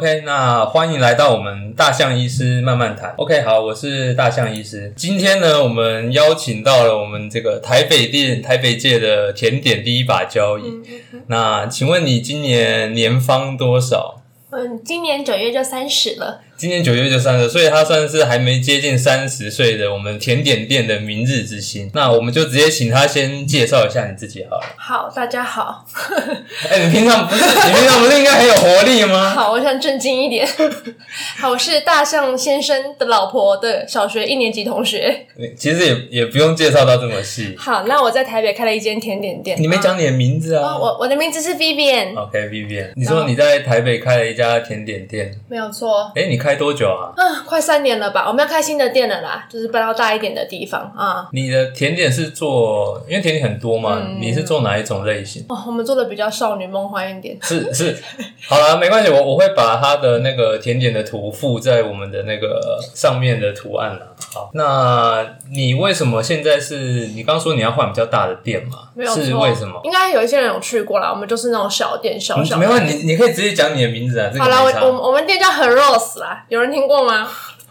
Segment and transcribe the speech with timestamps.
[0.00, 3.12] OK，那欢迎来到我们大象医师慢慢谈。
[3.18, 4.90] OK，好，我是大象医师。
[4.96, 10.80] 今天呢，我们邀请到了我们这个台北店、台北界的甜点第一把交椅。
[11.26, 14.22] 那请问你今年年方多少？
[14.52, 16.40] 嗯，今年九月就三十了。
[16.60, 21.90] 今年九月就三十，所以他算是还没接近三十岁的我们甜点店的明日之星。
[21.94, 24.62] 那我们就直接请他先介绍一下你自己好了。
[24.76, 25.86] 好，大家好。
[26.68, 29.30] 哎，你平常不是你平常不是应该很有活力吗？
[29.34, 30.46] 好，我想正经一点。
[31.40, 35.28] 好，我是大象先生的老婆的小学一年级同学。
[35.56, 37.54] 其实也也不用介绍到这么细。
[37.56, 39.56] 好，那我在台北开了一间甜点店。
[39.58, 40.76] 你没讲你的名字啊？
[40.76, 42.14] 我我的名字是 Vivian。
[42.14, 42.92] OK，Vivian。
[42.96, 45.34] 你说你在台北开了一家甜点店？
[45.48, 46.12] 没有错。
[46.14, 47.12] 哎，你开多久啊？
[47.16, 51.28] 嗯快三年了吧，我们要开新的店了啦，就是搬到大一点的地方啊。
[51.32, 55.44] 你的甜点是做，因为甜点很多嘛，你是做哪一种类型？
[55.48, 57.36] 哦，我们做的比较少女梦幻一点。
[57.42, 58.00] 是是，
[58.48, 64.14] 好了，没关系，我我会把它的那个甜点的图附在我们的那个上面的图案了。
[64.32, 66.74] 好，那你为什么现在是
[67.08, 68.78] 你刚说你要换比较大的店嘛？
[68.94, 69.80] 没有是为什么？
[69.82, 72.56] 应该有一些人有去过啦，我们就是那种小店，小小。
[72.56, 74.30] 没问题，你你可以直接讲你的名字啊。
[74.38, 77.28] 好了，我我我们店叫 Her Rose 啦，有人听过吗？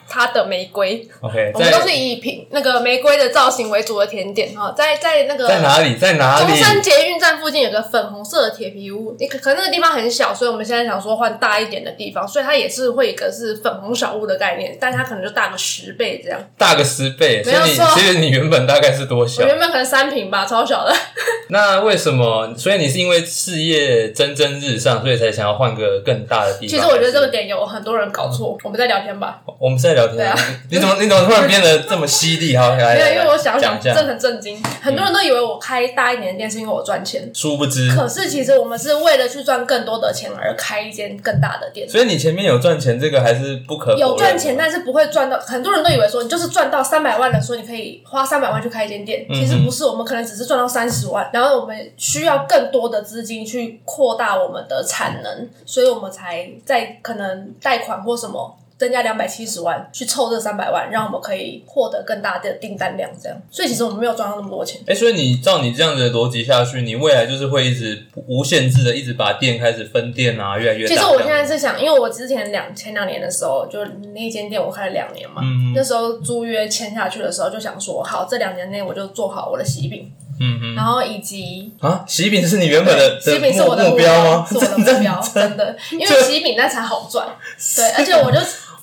[0.09, 6.47] 它的玫瑰，OK，我们都是以品那个玫瑰的造型为主的甜点哈，在在那个在哪里，在哪里？
[6.47, 17.85] 中山捷运站附近有个粉红色的铁皮屋，你可可能那个地方很小，所以我们现在想说换大一点的地方，所以它也是会一个是粉红小屋的概念，但它可能就大个十倍这样，大个十倍，没有错。
[17.93, 19.43] 其实你原本大概是多小？
[19.43, 20.93] 我原本可能三瓶吧，超小的。
[21.51, 22.53] 那为什么？
[22.57, 26.69] 所以你是因为事业蒸蒸日上，所以才想要换个更大的地方？
[26.69, 28.57] 其实我觉得这个点有很多人搞错。
[28.63, 29.41] 我们在聊天吧？
[29.59, 30.17] 我们在聊天。
[30.17, 30.35] 对啊。
[30.79, 30.95] 怎么？
[31.01, 32.55] 你怎么突然变得这么犀利？
[32.55, 34.61] 哈， 来，没有，因为我想想，这很震惊。
[34.81, 37.93] 很多人都以为我开大一点的店是因为我赚钱，殊不知。
[37.95, 41.87] 可是其实我们是为了去赚更多的钱而开一间更大的店。
[41.87, 45.37] 所以你前面有赚钱，这个还是不可有赚钱，但是不会赚到。
[45.39, 49.25] 很多人都以为说你就是赚到三百万的时候，你可以花三百万去开一间店。
[49.33, 58.55] 其实不是，我们可能只是赚到三十万，然后我们需要更多的资金去扩大我们的产能，所以我们才在可能贷款或什么。
[58.79, 63.37] 增加两百七十万去凑这三百万，让我们可以获得更大的订单量，这样。
[63.51, 64.79] 所以其实我们没有赚到那么多钱。
[64.87, 70.95] 哎，所以你照你这样子的逻辑下去，你未来就是会一直无限制的一直把店开始分店啊，越来越大。
[70.95, 73.83] 其实我现在是想，因为我之前两前两年的时候，就
[74.15, 75.41] 那间店我开了两年嘛，
[75.75, 80.09] 那时候租约签下去的时候，就想说，好，这两年内我就做好我的喜饼。
[80.41, 84.47] 嗯嗯，然后以及啊，喜饼是你原本的喜饼是我的目标吗？
[84.49, 87.27] 是我的目标，真的，因为喜饼那才好赚。
[87.75, 88.39] 对， 而且我就。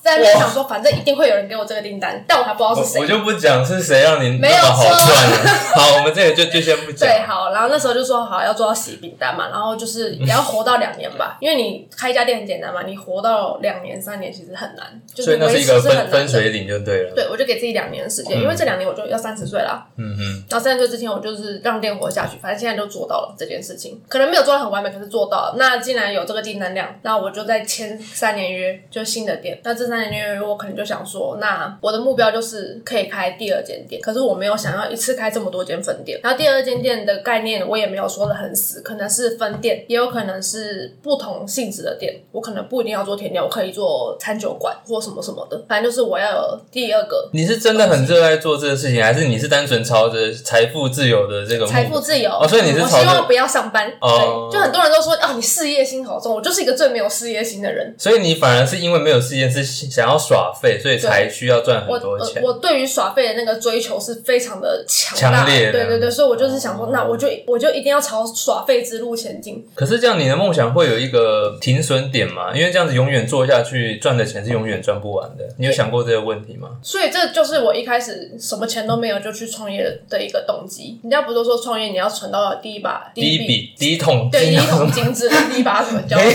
[0.07, 3.01] 在那想说，反正一定会有人给我这个订单，但我还不知道是谁。
[3.01, 5.49] 我就不讲是谁让您没有好赚了。
[5.75, 7.09] 好，我们这里就就先不讲。
[7.09, 7.51] 对，好。
[7.51, 17.11] 然后那时候就说好要做到喜饼单嘛，然后就是也要活到两年吧，因为你开一家店很简单嘛，你活到两年三年其实很难，就是维持是很分水岭就对了。
[17.13, 19.85] 对，我就给自己两年的时间，因为这两年我就要三十岁了。
[19.97, 20.43] 嗯嗯。
[20.49, 25.55] 然后三十岁之前，我就是让店活下去，反正现在都做到了这件事情，可能没有做到很完美，可是做到了。
[25.57, 29.59] 那既然有这个订单量，那我就再签三年约，就新的店。
[29.65, 30.77] 那这三年约我可能。
[30.77, 36.19] 就想说，那我的目标就是可以开第二间店，可是我没有想要一次开这么多间分店。
[36.21, 42.15] 然后第二间店的概念，我也没有说的很死，可能是分店，也有可能是不同性质的店。
[42.31, 45.59] 我可能不一定要做甜点，我可以做餐酒馆或什么什么的。
[45.67, 47.27] 反正就是我要有第二个。
[47.33, 51.67] 你是真的很热爱做这个事情，还是你是单纯朝着财富自由的这个？
[51.67, 53.91] 财富自由哦，所以你是我希望不要上班。
[53.99, 57.93] 哦，就很多人都说哦，你事业心好重，我就是一个最没有事业心的人。
[57.97, 60.79] 所以你反而是因为没有事业，是想要耍废。
[60.81, 62.41] 所以才需要赚很多钱。
[62.43, 69.67] 我对于耍废的那个追求是非常的强大，对对对，所以我就是想说，那我就我就一定要朝耍废之路前进。
[69.75, 72.53] 可是这样，你的梦想会有一个停损点吗？
[72.55, 75.43] 因为这样子永远做下去，赚的钱是永远赚不完的。
[75.57, 76.69] 你有想过这个问题吗？
[76.83, 80.99] 所以这就是我一开始什么钱都没有就去创业的一个动机。
[81.03, 86.33] 人家不都说创业你要存到第一把第一笔第一桶对第一桶金子第一把什么交易？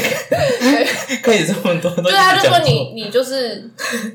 [1.23, 1.91] 可以这么多？
[2.03, 3.71] 对啊，就说你你就是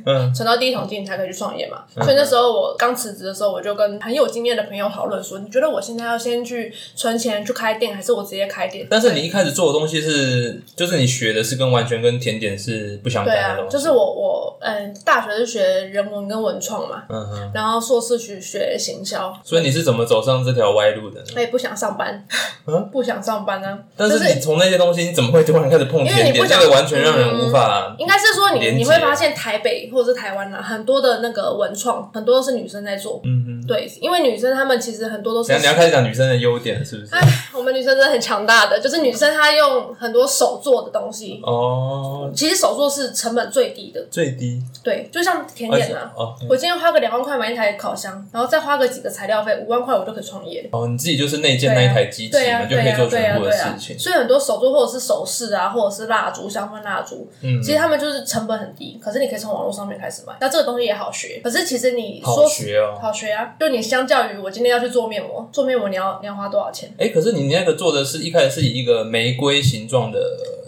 [0.06, 1.84] 嗯，存到第一桶金你才可以去创业嘛。
[1.96, 13.72] 所以那时候我刚辞职的时候，我就跟很有经验的朋友讨论说：“你觉得我现在要先去存钱去开店，还是我直接开店？”但是你一开始做的东西是，就是你学的是跟完全跟甜点是不相干的东西。
[13.72, 19.34] 就是我我嗯，大学是学人文跟文创嘛，嗯嗯，然后硕士去学行销。
[19.44, 21.26] 所以你是怎么走上这条歪路的呢？
[21.36, 22.26] 我也不想上班，
[22.66, 23.78] 嗯不想上班啊。
[23.98, 26.36] 但是你从那些东西，你怎么会突然开始碰因为甜点？
[26.36, 27.94] 你不想这个完全让人无法。
[28.00, 33.20] 应该是说你你会发现台北或者是台湾啊，很多的那个文创，很多都是女生在做。
[33.26, 37.14] 嗯哼，对，因为女生她们其实很多都是你要开始讲女生的优点，是不是？
[37.14, 37.22] 哎，
[37.54, 44.06] 我们女生真的很强大的，就是女生她用很多手做的东西，哦，其实手做是成本最低的。
[44.10, 50.68] 最低，对，就像甜点啊，哦我今天花个两万块买一台烤箱，然后再花个几个材料费，五万块我就可以创业。
[50.72, 54.00] 哦，你自己就是内建那一台机器对啊，嘛，就可以做全部的事情。
[54.00, 60.34] 所以很多手做或者是首饰啊，或者是蜡烛、香氛蜡烛，嗯其实他们就是成本很低，可是你可以从网络上面开始买。
[60.40, 62.98] 那这个东西也好学，可是其实你好说学哦。
[63.02, 66.94] 好学啊，就你相较于我今天要去做面膜，做面膜你要你要花多少钱？
[66.98, 70.20] 哎，可是你那个做的是一开始是以一个玫瑰形状的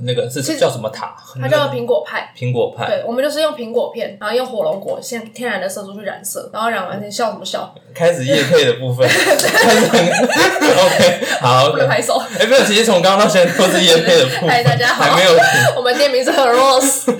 [0.03, 1.15] 那个是叫什么塔？
[1.39, 2.33] 它叫苹果派。
[2.35, 2.87] 苹果派。
[2.87, 7.73] 对，我们就是用苹果片，然后用火龙果现天然的色素去染色，然后染完你笑什么笑？
[7.93, 9.85] 开始夜配的部分， 开始
[10.79, 11.95] OK，好不能 OK。
[11.95, 12.19] 拍手。
[12.39, 15.31] 哎，没有，其实从刚刚到现在都是夜配的部分，嗨，大家好，还没有。
[15.77, 17.13] 我们店名是 Rose。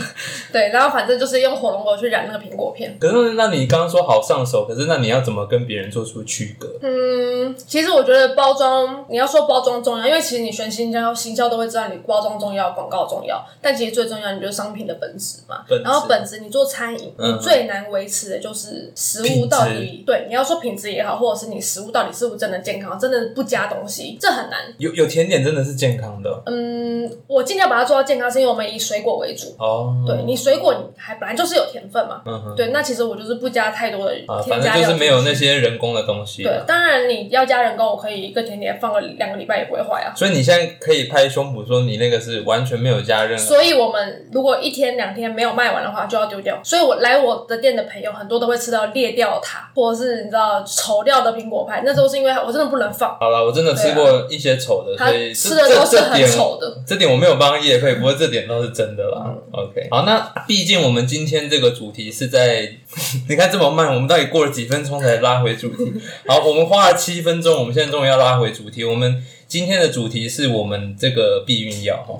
[0.52, 2.98] 对，然后反正就是用火龙果去染那个苹果片。
[3.00, 6.68] 可是那你刚刚说好上手，可是那你要怎么跟别人做出区隔？
[6.82, 15.64] 嗯，其实我觉得包装，你要说包装重要，因为其实你学行销，行销都会知道你包装重要，广告重要，但其实最重要，你就是商品的本质嘛。
[15.68, 24.60] 本然后本质，你做餐饮，嗯你最难维持的就是食物到底，对，你要说品质也好，或者是你食物到底是不是真的健康，真的不加东西，这很难。
[24.78, 29.56] 有有甜点真的是健康的嗯，我尽量把它做到健康，是因为我们以水果为主。
[29.58, 29.96] 哦。
[30.06, 32.22] 对你水果，你还本来就是有甜分嘛。
[32.26, 36.44] 嗯哼，对，那其实我就是不加太多的啊，添反正就是加料进去没有那些人工的东西。
[36.44, 40.14] 对，，当然你要加人工，我可以一个甜点放个两个礼拜也不会坏啊。
[40.16, 43.44] 所以你现在可以拍胸脯说你那个是完全没有加任何。
[43.44, 46.60] 所以我们如果一天两天没有卖完的话，就要丢掉。
[46.64, 56.78] 所以我来我的店的朋友很多都会吃到裂掉的塔，或者是你知道丑掉的苹果派，那都是因为我真的不能放，好了，我真的吃过一些丑的，它所以吃这的都是很这这点丑的。
[56.86, 59.34] 这点我没有帮叶配，不过这点都是真的啦。
[59.52, 62.72] OK，好，那 毕竟我们今天这个主题是在，
[63.30, 65.92] 你看这么慢，我们到底过了几分钟才拉回主题？
[66.28, 68.84] 好，我们花了七分钟，我们现在终于要拉回主题。
[68.84, 72.20] 我们今天的主题是我们这个避孕药哈。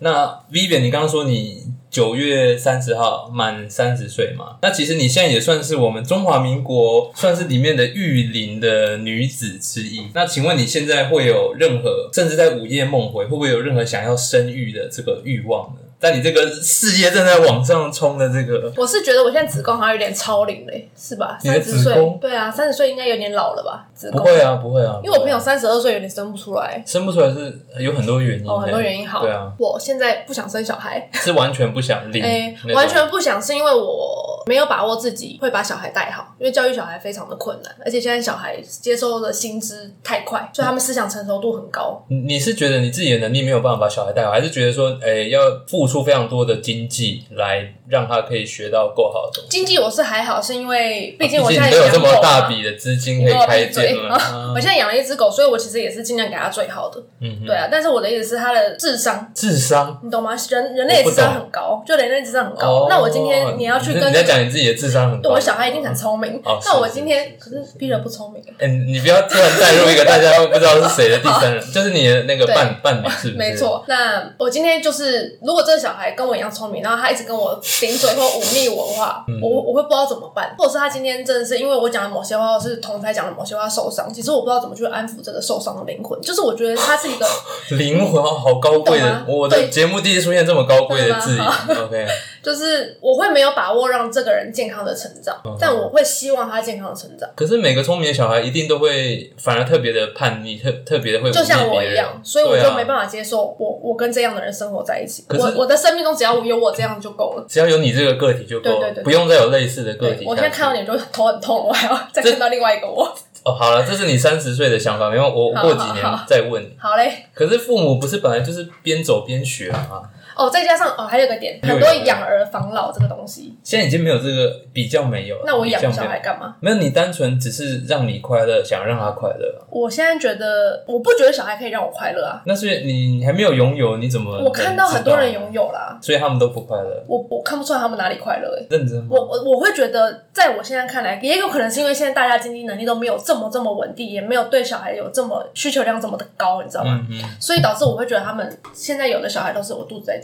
[0.00, 4.58] 那 Vivian，你刚刚说你九月三十号满三十岁嘛？
[4.60, 10.02] 那其实你现在也算是我们中华民国算是里面的育龄的女子之一。
[10.12, 15.80] 那请问你现在会有任何，甚至在午夜梦回，会不会有任何想要生育的这个欲望呢？
[15.98, 21.38] 在你这个事业正在往上冲的这个，我是觉得我现在子宫好像有点超龄嘞，是吧？
[21.42, 23.86] 你的三十岁对啊，三十岁应该有点老了吧？
[23.94, 26.82] 子宫不会啊，不会啊，因为我朋友三十二岁有点生不出来。
[26.86, 29.22] 生不出来是有很多原因的，哦，很多原因好。
[29.22, 42.04] 对啊，我现在不想生小孩，是完全不想领 哎、那种完全不想，是因为我没有把握自己会把小孩带好，因为教育小孩非常的困难，而且现在小孩接收的薪资太快，所以他们思想成熟度很高。
[42.08, 49.50] 你你是觉得你自己的能力没有办法把小孩带好，还是觉得说，诶、要付出非常多的经济来让他可以学到够好的东西？
[49.50, 52.06] 经济我是还好，是因为毕竟我毕现在竟你都有这么。
[52.22, 57.00] 大笔的资金可以开店了，啊 我现在养了一只狗，所以我其实也是尽量给它最好的。
[57.20, 60.34] 嗯对啊，但是我的意思是，他的智商，智商你懂吗？
[60.48, 62.86] 人人类的智商很高，就人类智商很高。
[62.88, 68.42] 那我今天你要去跟讲你自己的智商很高，对我小孩一定很聪明，哦那我今天可是 Peter 不聪明。
[68.58, 73.34] 哎、你不要突然带入一个大家都不知道是谁的第三人，就是你的那个 伴伴侣，是不是？
[73.36, 73.56] 没。
[73.56, 86.20] 错，那我今天就是，如果这个小孩跟我一样聪明，然后他一直跟我顶嘴或忤逆我的话，嗯我我会不知道怎么办，或者是他今天真的是因为我讲的某些话，或是同台讲的某些话受伤，其实我不知道怎么去安抚这个受伤的灵魂。
[86.20, 87.26] 就是我觉得他是一个，
[87.76, 91.46] 灵魂好高贵的，我的节目第一次出现这么高贵的字眼。
[91.84, 92.06] OK，
[92.46, 97.28] 就是我会没有把握让这个人健康的成长，嗯但我会希望他健康的成长。
[97.34, 105.24] 可是每个聪明的小孩一定都会，反而特别的叛逆，特特别的会就像我一样，所以我就没办法接受我我跟这样的人生活在一起。
[105.28, 107.44] 我我的生命中只要有我这样就够了。
[107.48, 113.12] 只要有你这个个体就够了，不用再有类似的个体我现在看到你就头很痛，我还要再看到另外一个我。
[113.42, 116.76] 哦，好了，这是你三十岁的想法，没有我好过几年再问你。
[116.78, 120.02] 好嘞，可是父母不是本来就是边走边学啊？
[120.36, 123.56] 哦，再加上哦，还有个点，很多养儿防老这个东西。
[123.62, 125.42] 现在已经没有这个比较没有了。
[125.46, 126.56] 那我养小孩干嘛？
[126.60, 129.64] 没有，你单纯只是让你快乐，想让他快乐啊。
[129.70, 132.42] 我现在觉得，我不觉得小孩可以让我快乐啊。
[132.44, 134.38] 那是你还没有拥有，你怎么？
[134.44, 137.04] 我看到很多人，拥有啦，所以他们都不快乐。
[137.08, 139.08] 我我看不出来他们哪里快乐诶、认真吗？
[139.10, 147.00] 我我我会觉得，在我现在看来，也有可能是因为现在大家经济能力都没有这么这么稳定，也没有对小孩有这么需求量这么的高，你知道吗？
[147.10, 150.20] 嗯嗯，所以导致我会觉得他们现在有的小孩都是我肚子在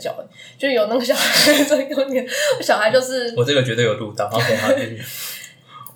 [0.57, 2.27] 就有那个小孩，这个有点
[2.61, 4.25] 小孩就是我这个绝对有录到。
[4.25, 5.01] OK，好，继续。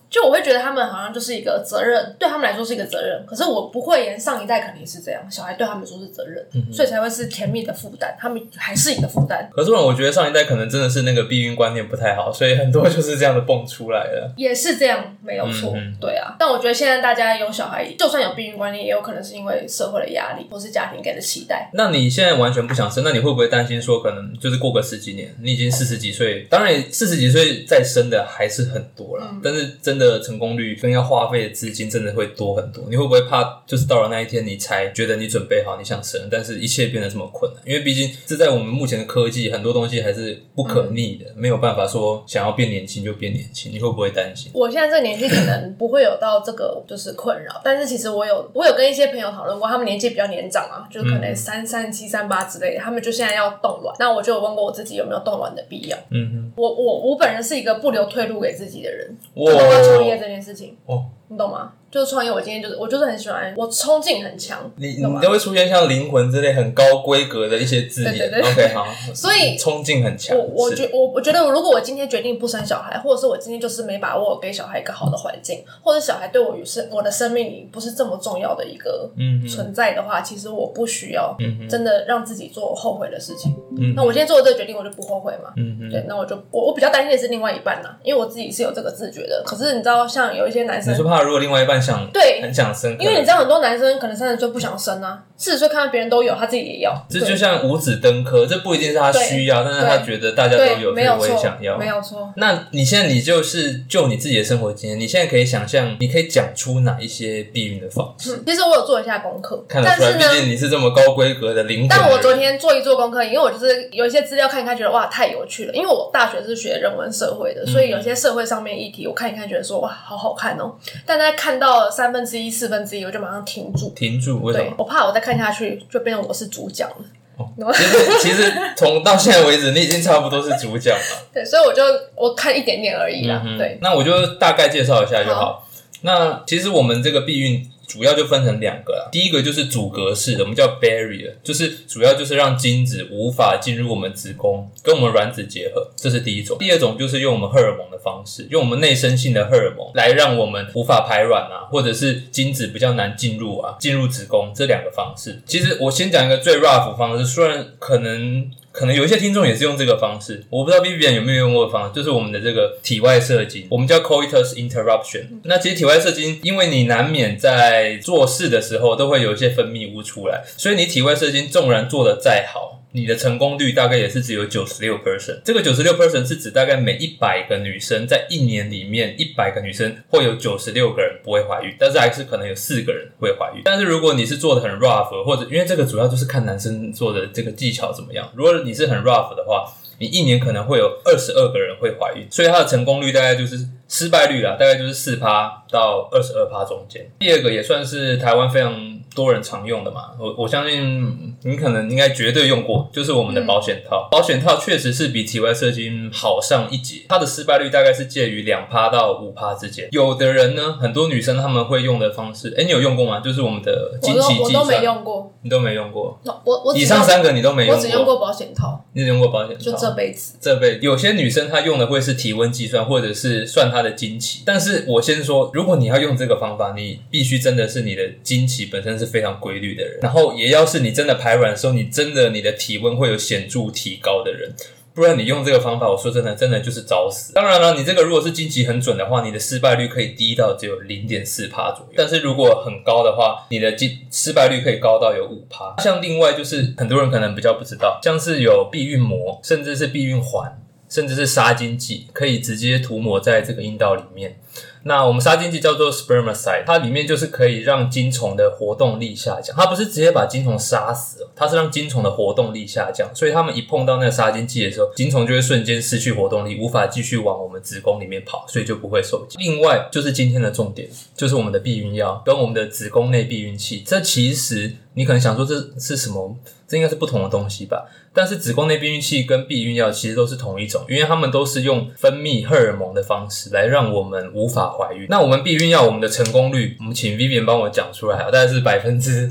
[0.10, 3.26] 就我会觉得他们好像就是一个责任，对他们来说是一个责任。
[3.26, 8.16] 可是我不会言，上一代肯定是这样，小孩对他们说是责任，所以才会是甜蜜的负担。
[8.20, 9.50] 他们还是一个负担。
[9.54, 14.34] 可是我觉得上一代可能真的是那个避孕观念不太好，所以很多就是这样的蹦出来了。
[14.38, 15.76] 也是这样，没有错。
[16.00, 21.70] 对啊，但我觉得现在大家有小孩，就算有避孕观念，也有可能是因为社会的压力或是家庭给的期待。
[21.74, 32.84] 那你现在完全不想生，那你会不会担心说，可能就是过个十几年，你已经四十几岁，当然四十几岁再生的还是很多了，但是真的成功率跟要花费的资金真的会多很多。
[32.90, 37.62] 你会不会怕，就是到了那一天，你才觉得你准备好，你想生，但是一切变得这么困难？
[37.66, 43.72] 因为毕竟这在我们目前的科技，很多东西还是不可逆的，没有办法说想要变年轻就变年轻。
[43.72, 44.52] 你会不会担心？
[44.54, 53.96] 我现在这个年纪可能不会有到这个就是困扰，但是其实我有我有跟一些朋友讨论过，他们年纪比较年长啊，就可能三三七三八之类的，他们就现在要冻卵。
[54.00, 55.98] 那我就有问过我自己有没有冻卵的必要。
[56.12, 59.52] 嗯哼，我我我本人是一个不留退路给自己的人，包
[59.88, 60.78] 括创业这件事情。
[60.86, 61.06] 哦。
[61.30, 61.74] 你懂吗？
[61.98, 64.60] 就是创业，我今天就是我就是很喜欢，我冲劲很强。
[64.76, 68.32] 你你都会出现像灵魂之类很高规格的一些字眼。
[68.40, 68.86] OK， 好。
[69.16, 70.38] 所以冲劲很强。
[70.38, 79.10] 我我觉我我觉得，如果我今天决定不生小孩，或者是我今天就是没把握给小孩一个好的环境，或者小孩对我与生我的生命里不是这么重要的一个
[79.50, 81.36] 存在的话，其实我不需要
[81.68, 83.56] 真的让自己做后悔的事情。
[83.96, 85.52] 那我今天做了这个决定，我就不后悔嘛。
[85.90, 89.42] 对，那我就我我比较担心的是另外一半呐，因为我自己是有这个自觉的。
[89.44, 90.94] 可是你知道，像有一些男生。
[90.94, 96.94] 你是怕如果另外一半想对很想生，因为你知道很多男生可能三十岁不想生啊，四十岁看到别人都有，他自己也要。
[97.10, 102.32] 这就像五子登科，这不一定是他需要，但是他觉得大家都有，没有我也想要，没有错。
[102.36, 108.44] 那你现在你就是就你自己的生活经验，你现在可以想象，你可以讲出哪一些避孕的方式？
[108.46, 111.88] 其实我有做一下功课，看得出来，毕竟你是这么高规格的灵魂。
[111.90, 115.74] 但我昨天做一做功课，因为我就是有一些资料看一看，觉得哇太有趣了。
[115.74, 120.76] 因为我大学是学人文社会的，所以有些社会上面议题，我看一看觉得说哇好好看哦。
[121.06, 123.90] 但在看到三分之一、四分之一，我就马上停住。
[123.96, 124.40] 停住？
[124.42, 124.76] 为什么？
[124.78, 126.96] 我怕我再看下去就变成我是主角了。
[127.72, 131.00] 其实，其实从到现在为止，你已经差不多是主角了。
[131.32, 131.84] 对，所以我就
[132.16, 133.44] 我看一点点而已啦。
[133.58, 135.67] 对，那我就大概介绍一下就好。
[136.02, 137.70] 那其实我们这个避孕。
[137.88, 146.58] 主要就分成两个啦，第一个就是阻隔式的，我们叫 barrier，就是主要就是让精子无法进入我们子宫跟我们卵子结合，这是第一种。
[146.60, 155.42] 第二种就是用我们荷尔蒙的方式，用我们内生性的荷尔蒙来让我们无法排卵啊，或者是精子比较难进入啊，进入子宫这两个方式。
[155.46, 158.52] 其实我先讲一个最 rough 方式，虽然可能。
[158.78, 165.24] 可能有一些听众也是用这个方式，我不知道 Vivian 有没有用过方式，就是我们的这个体外射精，我们叫 coitus interruption。
[165.46, 172.77] 那其实体外射精，因为你难免在做事的时候都会有一些分泌物出来，所以你体外射精纵然做的再好。
[172.98, 183.62] 你的成功率大概也是只有九十六 percent，这个九十六 percent 是指大概每一百个女生在一年里面，一百个女生会有九十六个人不会怀孕，但是还是可能有四个人会怀孕。
[183.64, 188.32] 但是如果你是做的很 rough，或者因为这个主要就是看男生做的这个技巧怎么样。
[188.34, 197.08] 如果你是很 rough 的话，你一年可能会有二十二个人会怀孕，所以它的成功率大概就是失败率啦，大概就是四趴到二十二趴中间。
[197.20, 198.97] 第二个也算是台湾非常。
[199.16, 204.08] 多人常用的嘛，我我相信你可能应该绝对用过，就是我们的保险套。
[204.12, 209.88] 保险套确实是比体外射精好上一截，它的失败率大概是介于两趴到五趴之间。
[209.92, 213.20] 有的人呢，很多女生他们会用的方式，哎，你有用过吗？
[213.20, 216.20] 就是我们的经期计算，我都没用过，你都没用过。
[216.44, 220.80] 我我以上三个你都没用，我只用过保险套，你只用过保险套，就这辈子，这辈子。
[220.82, 224.44] 有些女生她用的会是体温计算，或者是算她的经期。
[224.46, 230.00] 但是我先说，如果你要用这个方法，你必须真的是你的经期本身是非常规律的人。
[230.02, 234.54] 然后也要是你真的排卵的时候，你真的你的体温会有显著提高的人，
[234.94, 237.34] 不然你用这个方法，我说真的，真的就是找死。
[237.34, 241.94] 当然了，你这个如果是经期很准的话，你的失败率可以低到只有零点四帕左右。
[241.96, 245.76] 但是如果很高的话，你的经失败率可以高到有五帕。
[245.84, 254.40] 像另外就是很多人可能比较不知道，像是有避孕膜，甚至是避孕环，甚至是杀精剂，可以直接涂抹在这个阴道里面。
[254.88, 259.54] 那我们杀精剂叫做 spermicide，它里面就是可以让精虫的活动力下降。
[259.56, 263.14] 它不是直接把精虫杀死，它是让精虫的活动力下降。
[263.14, 269.38] 所以他们一碰到那个杀精剂的时候，精虫就会瞬间失去活动力，无法继续往我们子宫里面跑，所以就不会受精。
[269.40, 273.84] 另外就是今天的重点，就是我们的避孕药跟我们的子宫内避孕器。
[273.86, 276.36] 这其实你可能想说这是什么？
[276.68, 277.86] 这应该是不同的东西吧？
[278.12, 285.06] 但是子宫内避孕器跟避孕药其实都是同一种，因为它们都是用分泌荷尔蒙的方式来让我们无法怀孕。
[285.08, 289.30] 那我们避孕药，我们的成功率，我们请 Vivian 帮我讲出来，大概是百分之。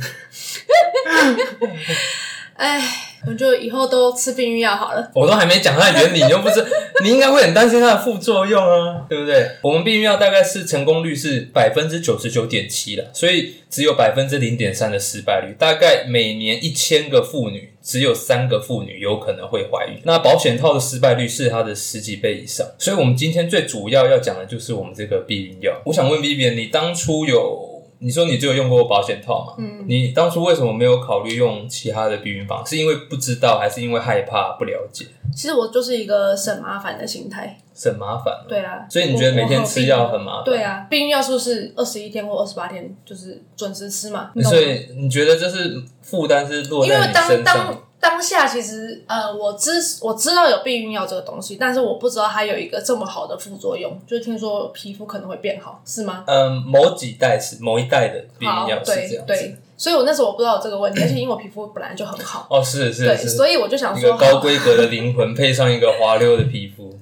[2.54, 2.80] 哎，
[3.26, 5.10] 我们就以后都吃避孕药好了。
[5.12, 6.64] 我都还没讲它的原理，你又不是，
[7.02, 9.50] 你应该会很担心它的副作用啊，对不对？
[9.62, 15.56] 我们避孕药大概是成功率是百分之九十九点七了，所以只有百分之零点三的失败率。
[15.58, 20.00] 大概每年一千个妇女，只有三个妇女有可能会怀孕。
[20.04, 22.64] 那保险套的失败率是它的十几倍以上。
[22.78, 25.82] 所以，我们今天最主要要讲的就是我们这个避孕药。
[25.86, 27.75] 我想问 B B，你当初有？
[27.98, 29.54] 你说你只有用过保险套嘛？
[29.58, 32.64] 嗯，你当初为什么没有考虑用其他的避孕方？
[32.66, 35.06] 是因为不知道，还是因为害怕、不了解？
[35.34, 37.58] 其实我就是一个省麻烦的心态。
[37.74, 38.32] 省麻烦？
[38.48, 38.86] 对啊。
[38.88, 40.44] 所以你觉得每天吃药很麻烦？
[40.44, 44.30] 对啊，避孕药是不是二十一天或二十八天就是准时吃嘛？
[44.42, 47.44] 所以你觉得这是负担是落在你身上？
[47.44, 47.82] 当
[48.22, 56.24] 下其实，呃，我知我知道有避孕药这个东西，但是我不知道它有一个这么好的副作用，就听说皮肤可能会变好，是吗？
[56.26, 66.98] 嗯，某几代是某一代的避孕药是这样子，所以我那时候我不知道这个问题，而且因为我皮肤本来就很好， 哦，是是，对，所以我就想说，高规格的灵魂配上一个滑溜的皮肤，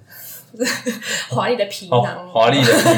[1.30, 2.88] 华丽的皮囊，华丽的皮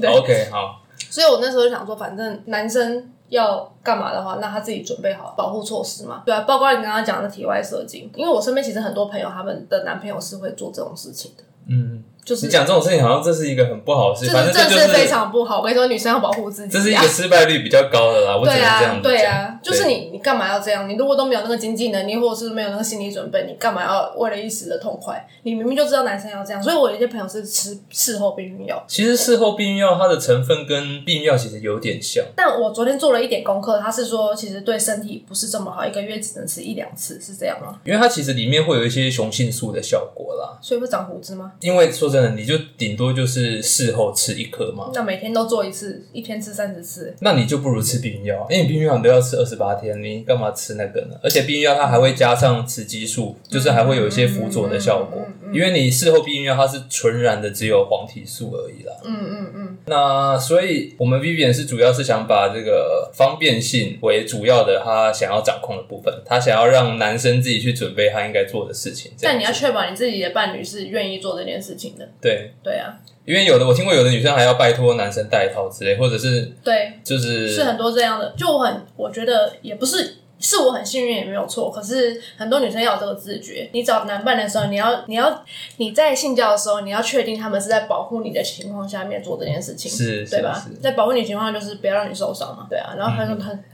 [0.00, 0.82] 囊，OK，好。
[1.10, 3.12] 所以我那时候就想说，反正男生。
[3.28, 6.22] 要干嘛的话，那他自己准备好保护措施嘛？
[6.24, 11.44] 对啊，包括你刚刚讲的体外射精，因为我身边其实很多朋友，他们的男朋友是会做这种事情的。
[11.68, 12.04] 嗯。
[12.26, 14.34] 就是讲这种事情，好像这是一个很不好的事情。
[14.34, 15.60] 反正这是非常不好。
[15.60, 16.72] 我跟你说，女生要保护自己。
[16.72, 18.36] 这是一个失败率比较高的啦。
[18.36, 20.88] 我只能这样对啊，就是你，你干嘛要这样？
[20.88, 25.24] 你如果都没有那个经济能力，或者是没有那个心理准备，你干嘛要为了一时的痛快？
[25.44, 26.60] 你明明就知道男生要这样。
[26.60, 28.84] 所以我有些朋友是吃事后避孕药。
[28.88, 32.24] 其实事后避孕药它的成分跟避孕药其实有点像。
[32.34, 37.78] 但我昨天做了一点功课，他是说其实对身体不是这么好，一个月只能吃一两次，是这样吗？
[37.84, 40.58] 因为它其实里面会有一些雄性素的效果啦。
[40.60, 41.52] 所以会长胡子吗？
[41.60, 42.96] 因为说真的，你就顶。
[42.96, 51.16] 多就是事后吃一颗嘛，那每天都做一次，一天吃三十次，那你就不如吃避孕药，因为你避孕药你都要吃二十八天，你干嘛吃那个呢？
[51.22, 58.94] 而且避孕药它还会加上雌激素，就是还会有一些辅佐的效果，因为你事后避孕药它是纯然的只有黄体素而已啦。
[59.04, 59.78] 嗯嗯嗯。
[59.84, 69.12] 那所以我们 Vivian 是主要是想把这个方便性为主要的，他想要掌控的部分，他想要让男生自己去准备他应该做的事情。
[69.20, 72.05] 但你要确保你自己的伴侣是愿意做这件事情的。
[72.20, 72.96] 对对啊。
[73.24, 78.32] 因为有的我听过，有的女生还要拜托男生戴套之类，或者是对，就是是很多这样的。
[78.36, 81.68] 就我很我觉得也不是，是我很幸运也没有错。
[81.68, 85.44] 可是很多女生要有这个自觉，你找男伴的时候，你要你要
[85.78, 90.64] 你在性交的时候，你要确定他们是在保护你的情况下面做这件事情，是，对吧？
[90.80, 92.94] 在保护你情况下，就是不要让你受伤嘛，对啊。
[92.96, 93.38] 然后还有很。
[93.38, 93.64] 很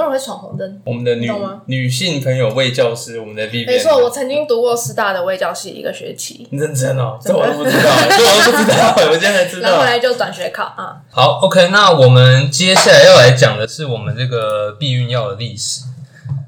[0.00, 0.82] 多人会闯红灯。
[0.84, 1.30] 我们的女
[1.66, 3.66] 女性朋友魏教师，我们的 V。
[3.66, 6.48] 没错，我曾经读过师大的魏教系一个学期。
[6.50, 9.68] 认真哦，这我都不知道，这我都不知道， 我今天才知道。
[9.68, 10.96] 然后来就转学考啊。
[11.10, 15.82] 好，OK，那我们接下来要来讲的是我们这个避孕药的历史。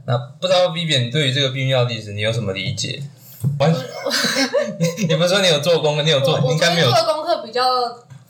[0.06, 3.02] 那不知道 Vivian 你对于这个避孕药历史你有什么理解？
[3.58, 3.72] 完
[5.08, 6.02] 你不是说你有做功课？
[6.02, 6.38] 你有做？
[6.50, 6.90] 应该没有。
[6.90, 7.62] 做功课比较。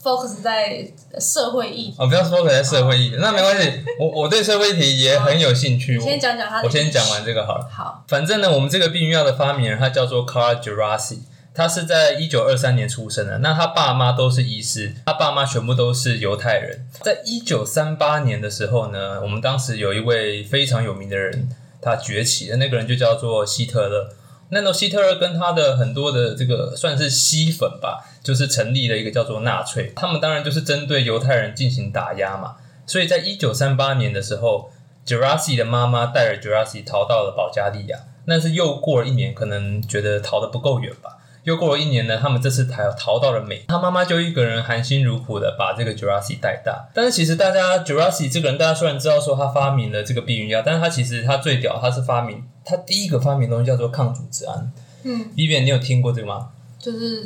[0.02, 0.84] Focus 在
[1.20, 3.84] 社会议题哦，不要 focus 在社会议题，那没关系。
[4.00, 5.98] 我我对社会议题也很有兴趣。
[6.00, 7.68] 先讲讲他，我先讲完这个好了。
[7.70, 11.18] 好，反正呢，我们这个避孕药的发明人他叫做 Carl Gerasi，
[11.54, 13.38] 他是在一九二三年出生的。
[13.38, 16.84] 那他爸妈都是医师，他爸妈全部都是犹太人。
[17.02, 21.48] 在一九三八年的时候呢，我们当时有一位非常有名的人，
[21.80, 24.08] 他崛起的那个人就叫做希特勒。
[24.54, 32.56] 那希特勒跟他的很多的这个算是吸粉吧，就是成立了一个叫做纳粹，他们当然就是针对犹太人进行打压嘛。
[32.86, 34.70] 所以在一九三八年的时候
[35.06, 41.16] j e r a s i 的妈妈带着 j e r a s i 逃到了保加利亚，但是又过了一年，可能觉得逃得不够远吧。
[41.44, 46.88] 又过了一年呢，他们这次逃逃到了美，他妈妈就一个人含辛茹苦的把这个 j u r a s i 带大。
[46.92, 54.72] 但是其实大家 j u r a s i 这个人，大家虽然知道说他发明了这个避孕药，但是他其实他最屌，他是发明他第一个发明东西叫做抗组织胺。
[55.03, 56.51] 嗯，Vivian，你有听过这个吗？
[56.79, 57.25] 就是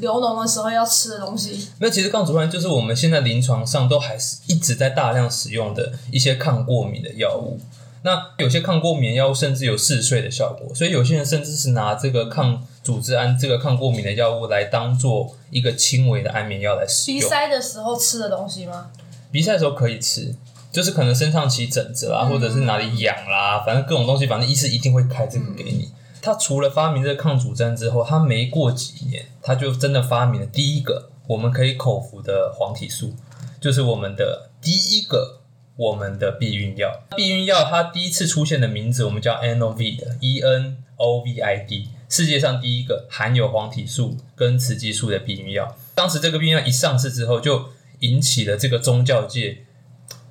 [0.00, 1.68] 流脓的时候要吃的东西。
[1.78, 7.58] 那其实抗组胺就是我们现在临床上都还是一直在大量使用的一些抗过敏的药物。
[8.04, 17.20] 那有些抗过敏药物甚至有嗜睡的效果，所以有些人甚至是拿这个抗组织胺、这个抗过敏的药物来当做一个轻微的安眠药来使用。
[17.20, 18.90] 鼻塞的时候吃的东西吗？
[19.30, 20.34] 鼻塞的时候可以吃，
[20.72, 25.90] 就是可能身上起疹子啦，或者是哪里痒啦，反正各种东西，反正医师一定会开这个给你。
[26.20, 33.14] 他除了发明这个抗组胺之后，他没过几年，他就真的发明了第一个我们可以口服的黄体素，
[33.60, 35.38] 就是我们的第一个。
[35.74, 45.74] 我们的避孕药，避孕药它第一次出现的名字，我们叫 N O V 的 E N O V I D，世界上第一个含有黄体素跟雌激素的避孕药。
[45.94, 49.64] 当时这个避孕药一上市之后，就引起了这个宗教界，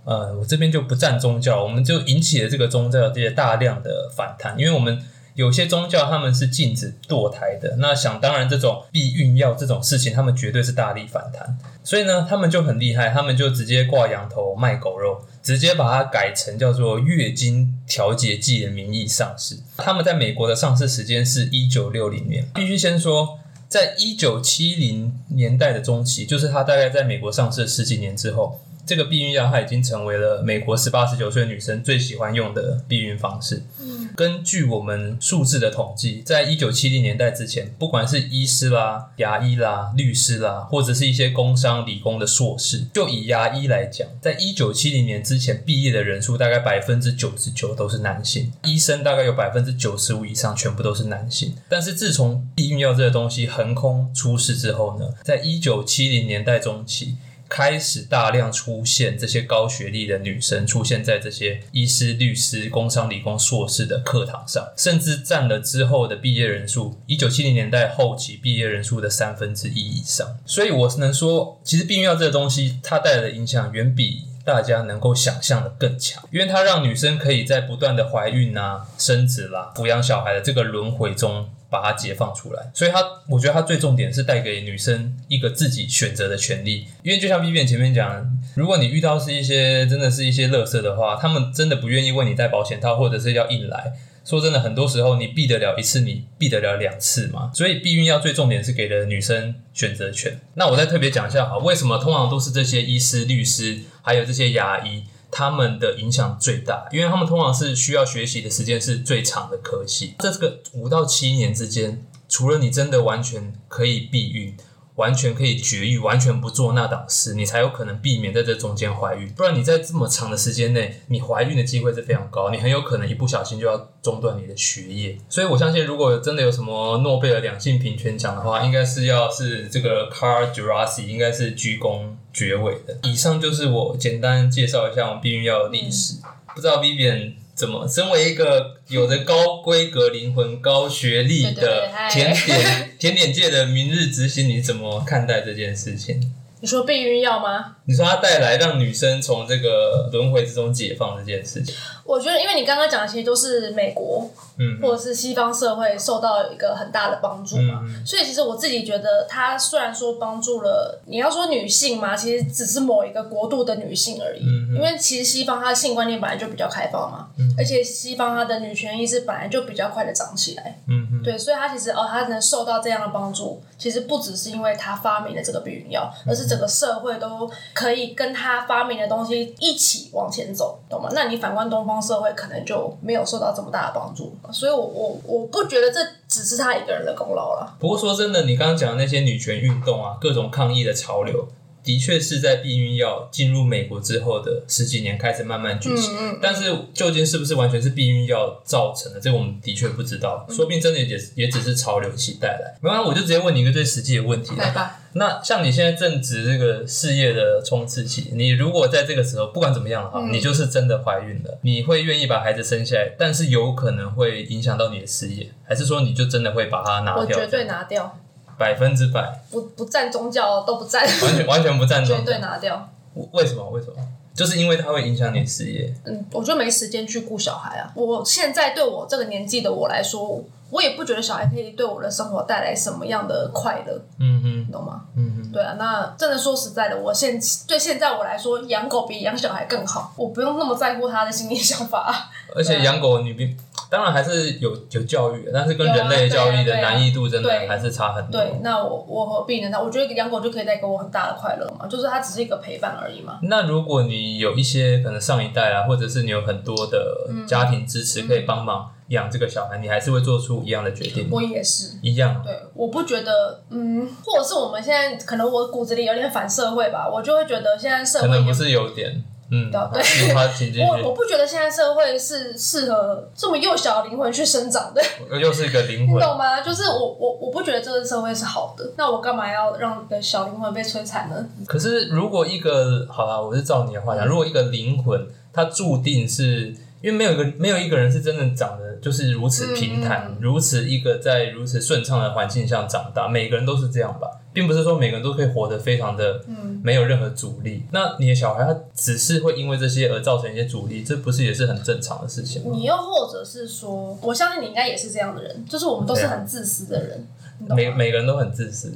[0.03, 4.99] 呃，我这边就不占宗教，我们就引起了这个宗教界大量的反弹，因为我们
[5.35, 11.57] 有些宗教他们是禁止堕胎的，那想当然这种避孕药这种事情，他们绝对是大力反弹。
[11.83, 19.57] 所以呢，他们就很厉害，他们就直接挂羊头卖狗肉，直接把它改成叫做月经调节剂的名义上市。
[19.77, 22.45] 他们在美国的上市时间是一九六零年。
[22.53, 28.59] 必须先说，在一九七零年代的中期，就是它大概在美国上市十几年之后。
[28.85, 33.63] 这个避孕药它已经成为了美国十八十九岁女生最喜欢用的避孕方式。
[33.79, 51.55] 嗯，根据我们数字的统计，在一九七零年代之前，不管是医师啦、牙医啦、律师啦，或者是一些工商理工的硕士，就以牙医来讲，在一九七零年之前毕业的人数大概百分之九十九都是男性，医生大概有百分之九十五以上全部都是男性。
[51.69, 57.15] 但是自从避孕药这个东西横空出世之后呢，在一九七零年代中期。
[57.53, 70.25] 开始大量出现这些高学历的女生出现在这些医师、律师、工商、理工硕士的课堂上，甚至占了之后的毕业人数，一九七零年代后期毕业人数的三分之一以上。
[70.45, 81.49] 所以，我能说，其实避孕药这个东西，它带来的影响远比大家能够想象的更强，因为它让女生可以在不断的怀孕啊、生子啦、抚养小孩的这个轮回中。
[81.71, 86.85] 把它解放出来，所以它，我觉得它最重点是带给女生一个自己选择的权利。
[87.01, 93.93] 因为就像 B B 前面讲，如果你遇到是一些真的是一些乐色的话，他们真的不愿意为你戴保险套，或者是要硬来。
[94.25, 97.49] 说真的，很多时候你避得了一次，你避得了两次嘛。
[97.53, 100.41] 所以避孕药最重点是给了女生选择权。
[100.55, 105.05] 那我再特别讲一下哈，为什么通常都是这些医师、律师，还有这些牙医。
[105.31, 110.15] 他们的影响最大，因为他们通常是需要学习的时间是最长的科系。
[110.19, 114.55] 在这个五到七年之间，除了你真的完全可以避孕。
[115.01, 119.27] 完全可以绝育，完全不做那档事，你才有可能避免在这中间怀孕。
[119.29, 125.17] 不然你在这么长的时间内，你怀孕的机会是非常高，你很有可能一不小心就要中断你的学业。
[125.27, 132.99] 所以我相信，如果真的有什么诺贝尔两性平权奖的话，应该是要是这个 Carl Jurasi 应该是居功厥伟的。
[133.03, 136.17] 以上就是我简单介绍一下我们避孕药的历史。
[136.53, 137.33] 不知道 Vivian。
[137.53, 137.87] 怎么？
[137.87, 146.21] 身为一个有着高规格灵魂、高学历的甜点甜点界的明日之星，你怎么看待这件事情？
[146.59, 147.77] 你说避孕药吗？
[147.91, 151.75] 你说它带来让女生从这个轮回之中解放这件事情？
[152.05, 167.27] 我觉得，因为你刚刚讲的其实都是美国，嗯，或者是西方社会受到一个很大的帮助嘛，所以其实我自己觉得，它虽然说帮助了，你要说女性嘛，其实只是某一个国度的女性而已，嗯因为其实西方它的性观念本来就比较开放嘛，
[167.57, 177.49] 而且西方它的女权意识本来就比较快的长起来，嗯对，所以它其实哦，它能受到这样的帮助，其实不只是因为它发明了这个避孕药，而是整个社会都
[177.81, 181.09] 可以跟他发明的东西一起往前走，懂吗？
[181.13, 181.99] 那你反观东方。
[182.01, 187.77] 社会可能就没有受到这么大的帮助，所以我我我不觉得这只是他一个人的功劳了。
[187.79, 191.47] 不过说真的，你刚刚讲的那些女权运动啊，各种抗议的潮流。
[191.83, 196.09] 的确是在避孕药进入美国之后的十几年开始慢慢崛起，
[196.41, 200.45] 但是究竟是不是完全是避孕药造成的，这个我们的确不知道。
[200.49, 202.77] 说不定真的也也只是潮流期带来。
[202.81, 204.55] 没关系，我就直接问你一个最实际的问题。
[204.55, 204.99] 来吧。
[205.13, 217.37] 那像你现在正值这个事业的冲刺期，你如果在这个时候不管怎么样哈，你就是真的怀孕了，你会愿意把孩子生下来，但是有可能会影响到你的事业，还是说你就真的会把它拿掉？
[217.37, 218.17] 我绝对拿掉。
[218.61, 222.87] 百分之百不不占宗教都不占，完全完全不占，绝对拿掉。
[223.31, 223.67] 为什么？
[223.71, 223.95] 为什么？
[224.35, 225.91] 就是因为它会影响你事业。
[226.05, 227.91] 嗯，我就没时间去顾小孩啊。
[227.95, 233.99] 我现在对我这个年纪的我来说，我也不觉得小孩可以对我的生活带来什么样的快乐。
[234.19, 235.01] 嗯哼，懂吗？
[235.17, 235.75] 嗯嗯，对啊。
[235.77, 240.13] 那真的说实在的，我现对现在我来说，养狗比养小孩更好。
[240.15, 242.29] 我不用那么在乎他的心理想法。
[242.55, 243.57] 而且养狗你比。
[243.91, 248.39] 当然还是有有教育，但是跟人类教育的难易度真的还是差很多。
[248.39, 249.67] 对，那我我何必呢？
[249.69, 253.39] 那我觉得养狗就可以带给我很大的快乐嘛，就是它只是一个陪伴而已嘛。
[253.43, 261.27] 那如果你有一些可能上一代啊，或者是你有很多的家庭支持可以帮忙养这个小孩，你还是会做出一样的决定。
[261.29, 262.41] 我也是一样。
[262.45, 269.21] 对，我不觉得，嗯，或者是我们现在可能我骨子里有点反社会吧，我就会觉得现在社会可能不是有点。
[269.51, 275.01] 嗯，对， 我我不觉得现在社会是适合这么幼小的灵魂去生长的，
[275.37, 276.61] 又是一个灵魂， 你懂吗？
[276.61, 281.45] 就是我我我不觉得这个社会是好的，那我干嘛要让的小灵魂被摧残呢？
[281.67, 297.83] 可是如果一个好啦，我是照你的话讲，如果一个灵魂它注定是因为没有一个没有一个人是真的长得就是如此平坦，如此一个在如此顺畅的环境下长大，每个人都是这样吧，并不是说每个人都可以活得非常的嗯没有任何阻力。
[297.91, 302.69] 那你的小孩他只是会因为这些而造成一些阻力，这不是也是很正常的事情吗？
[302.71, 307.27] 你又或者是说，我相信你应该也是这样的人，就是我们都是很自私的人，
[307.69, 308.91] 每每个人都很自私。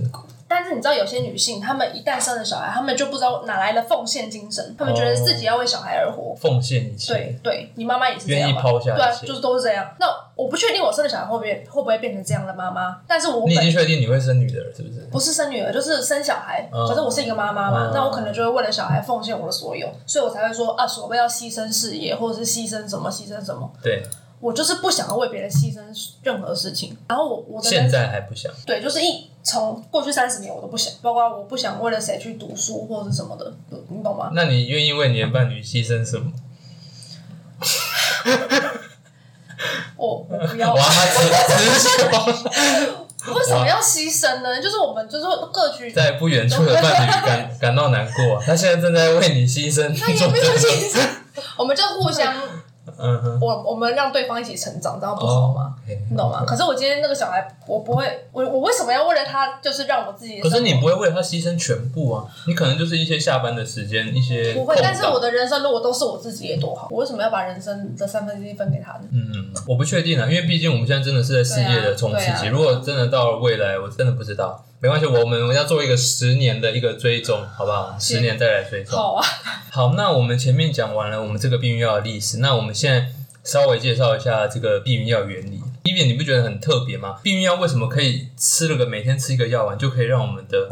[0.65, 7.13] 但是你知道，有些女性，她们一旦生了小孩，她们就不知道哪来的奉献精神，她们觉得自己要为小孩而活，奉献一切。
[7.13, 9.87] 对对，你妈妈也是愿意抛下，对，就是都是这样。
[9.99, 15.07] 那我不确定我生的小孩会不会会不会变成这样的妈妈，但是我你已经确定你会生女儿了，是不是？
[15.11, 16.67] 不是生女儿，就是生小孩。
[16.71, 23.71] 反正我是一个妈妈嘛，那我可能就会为了小孩奉献我的所有，所以我才会说啊，所谓要牺牲事业，或者是牺牲什么，牺牲什么。
[23.83, 24.01] 对。
[24.45, 25.79] 我就是不想要为别人牺牲
[26.21, 33.51] 任何事情，然后我我的现在还不想，对，就是一从过去三十年我都不想，包括我不想为了谁去读书或者是什么的，
[33.89, 34.29] 你懂吗？
[34.35, 36.31] 那你愿意为你的伴侣牺牲什么？
[39.97, 40.81] 我我不要， 为
[43.43, 44.61] 什么要牺牲呢？
[44.61, 50.99] 就是我们就是各取在不远处的伴侣感感到难过，他现在正在为你牺牲， 他也没有牺牲，
[51.57, 52.31] 我们就互相。
[52.97, 55.75] 嗯哼，我我们让对方一起成长，这样不好吗？
[56.09, 56.43] 你懂吗？
[56.45, 60.39] 可是我今天那个小孩，我不会，我我为什么要为了他，就是让我自己？
[60.39, 62.25] 可是你不会为了他牺牲全部啊！
[62.47, 64.75] 你可能就是一些下班的时间，一些不会。
[64.81, 66.87] 但是我的人生如果都是我自己，也多好！
[66.91, 69.07] 我为什么要把人生的三分之一分给他呢？
[69.11, 72.47] 嗯，我不确定啊，因为毕竟我们现在真的是在事业的冲刺期。
[72.47, 74.63] 如果真的到了未来，我真的不知道。
[74.85, 77.97] 没关系，我们要做一个十年的一个追踪，好不好？
[77.99, 78.95] 十年再来追踪。
[78.95, 79.25] 好啊。
[79.71, 83.11] 好，那我们前面讲完了我们这个避孕药的历史，那我们现在。
[83.45, 85.61] 稍微介绍一下这个避孕药原理。
[85.83, 87.19] 一点你不觉得很特别吗？
[87.21, 90.67] 避孕药为什么可以吃了个每天吃一个药丸就可以让我们的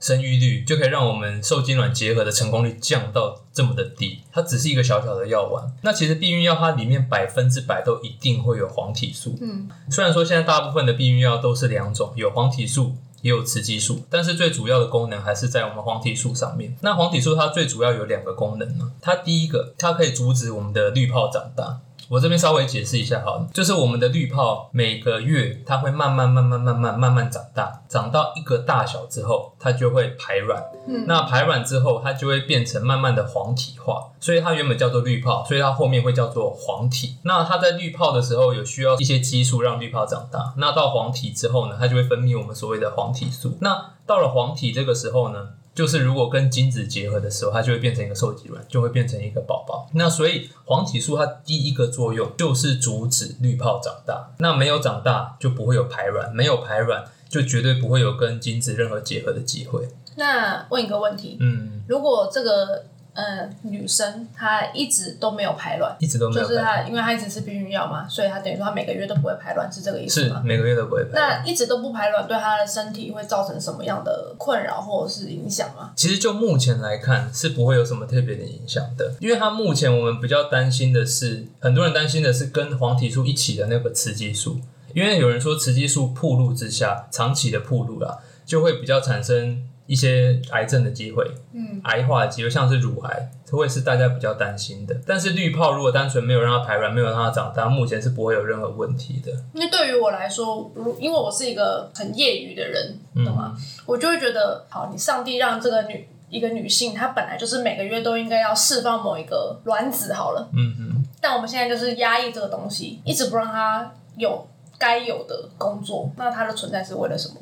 [0.00, 4.22] 生育率，就可以让我们受精卵结合的成功率降到这么的低？
[4.32, 5.72] 它只是一个小小的药丸。
[5.82, 9.38] 那其实避孕药它里面百分之百都一定会有黄体素。
[9.40, 12.96] 嗯，虽然说现在大部分的避孕药都是两种，有黄体素。
[13.26, 16.76] 也有雌激素，但是最主要的功能还是在我们黄体素上面。
[16.80, 21.80] 那黄体素它最主要有两个功能呢，它第一个，它可以阻止我们的滤泡长大。
[22.08, 30.62] 我这边稍微解释一下哈，就是我们的滤泡每个月它会慢慢慢慢慢慢慢慢长大，长到一个大小之后，它就会排卵。
[30.86, 37.16] 嗯，那排卵之后，它就会变成慢慢的黄体化，所以它原本叫做滤泡，所以它后面会叫做黄体。
[37.22, 43.58] 那它在滤泡的时候有需要一些激素让滤泡长大，那到黄体之后呢，它就会分泌我们所谓的黄体素。
[43.60, 45.48] 那到了黄体这个时候呢？
[45.76, 49.88] 就是如果跟精子结合的时候，它就会变成一个受精卵，就会变成一个宝宝。
[49.92, 54.32] 那所以黄体素它第一个作用就是阻止滤泡长大。
[54.38, 59.86] 那没有长大就不会有排卵，没有排卵就绝对不会有跟精子任何结合的机会。
[60.16, 62.86] 那问一个问题，嗯，如果这个。
[63.16, 70.42] 嗯，女生她一直都没有排卵，一直都没有，就是她，因为她一直吃避孕药嘛，所以她等于说她每个月都不会排卵，是这个意思吗？
[70.42, 71.10] 是每个月都不会排。
[71.14, 75.92] 那一直都不排卵，对她的身体会造成什么样的困扰或者是影响吗？
[75.96, 84.60] 其实就目前来看，是不会有什么特别的影响的，因为她目前我们比较担心的是，很多人担心的是跟黄体素一起的那个雌激素，
[84.92, 89.64] 因为有人说雌激素暴露之下，长期的暴露啦，就会比较产生。
[89.86, 94.94] 一些癌症的机会，嗯，癌化的机会，像是乳癌，这会是大家比较担心的。
[95.06, 99.30] 但是滤泡如果单纯没有让它排卵，没有让它长大，目前是不会有任何问题的。
[99.54, 103.56] 因为对于我来说，如因为我是一个很业余的人，懂吗？
[103.86, 111.04] 我就会觉得，好，你上帝让这个女一个女性，她本来就是每个月都应该要释放某一个卵子，好了，嗯嗯。
[111.20, 114.46] 但我们现在就是压抑这个东西，一直不让它有
[114.78, 117.36] 该有的工作，那它的存在是为了什么？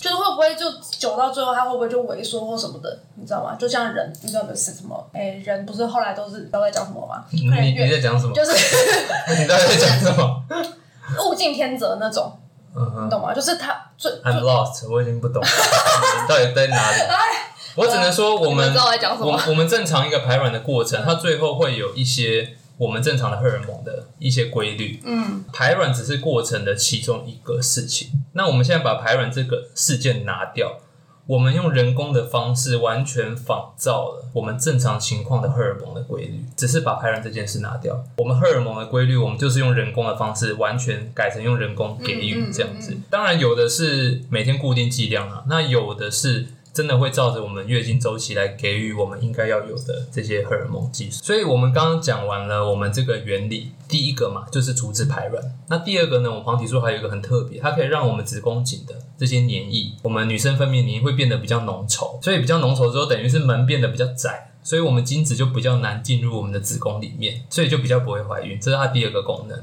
[0.00, 0.64] 就是会不会就
[0.98, 3.54] 久到最后，他会不会就萎缩或什么的，你知道吗？
[3.58, 5.06] 就像人，你知道的是什么？
[5.12, 7.24] 哎，人不是后来都是都在讲什么吗？
[7.30, 8.32] 你你在讲什么？
[8.34, 8.50] 就是
[9.38, 10.42] 你到底在讲什么？
[11.28, 12.32] 物竞天择那种，
[12.74, 13.34] 你懂吗？
[13.34, 16.96] 就是他最 I'm lost，我已经不懂， 你到底在哪里？
[17.76, 18.74] 我只能说，我们
[19.20, 22.56] 我我们正常一个排卵的过程，它最后会有一些。
[22.80, 28.08] 我们正常的荷尔蒙的一些规律，嗯，排卵只是过程的其中一个事情。
[28.32, 30.78] 那我们现在把排卵这个事件拿掉，
[31.26, 38.02] 我们用人工的方式完全仿造了我们正常情况的荷尔蒙的规律，只是把排卵这件事拿掉。
[38.16, 42.96] 我们荷尔蒙的规律，我们就是用人工的方式完全改成用人工给予这样子。
[43.10, 46.46] 当然，有的是每天固定剂量啊，那有的是。
[46.80, 51.22] 真的会照着我们月经周期来给予我们应该要有的这些荷尔蒙激素。
[51.22, 55.44] 所以，我们刚刚讲完了我们这个原理，第一个嘛就是阻止排卵。
[55.68, 62.18] 那第二个呢，我们黄体素还有一个很特别，它可以让我们子宫颈的这些黏液，我们女生分泌黏液会变得比较浓稠。
[62.22, 64.52] 所以比较浓稠之后，等于是门变得比较窄。
[64.62, 68.58] 所以我们精子就比较难进入我们的子宫里面，所以就比较不会怀孕。
[68.58, 69.58] 这是它第二个功能。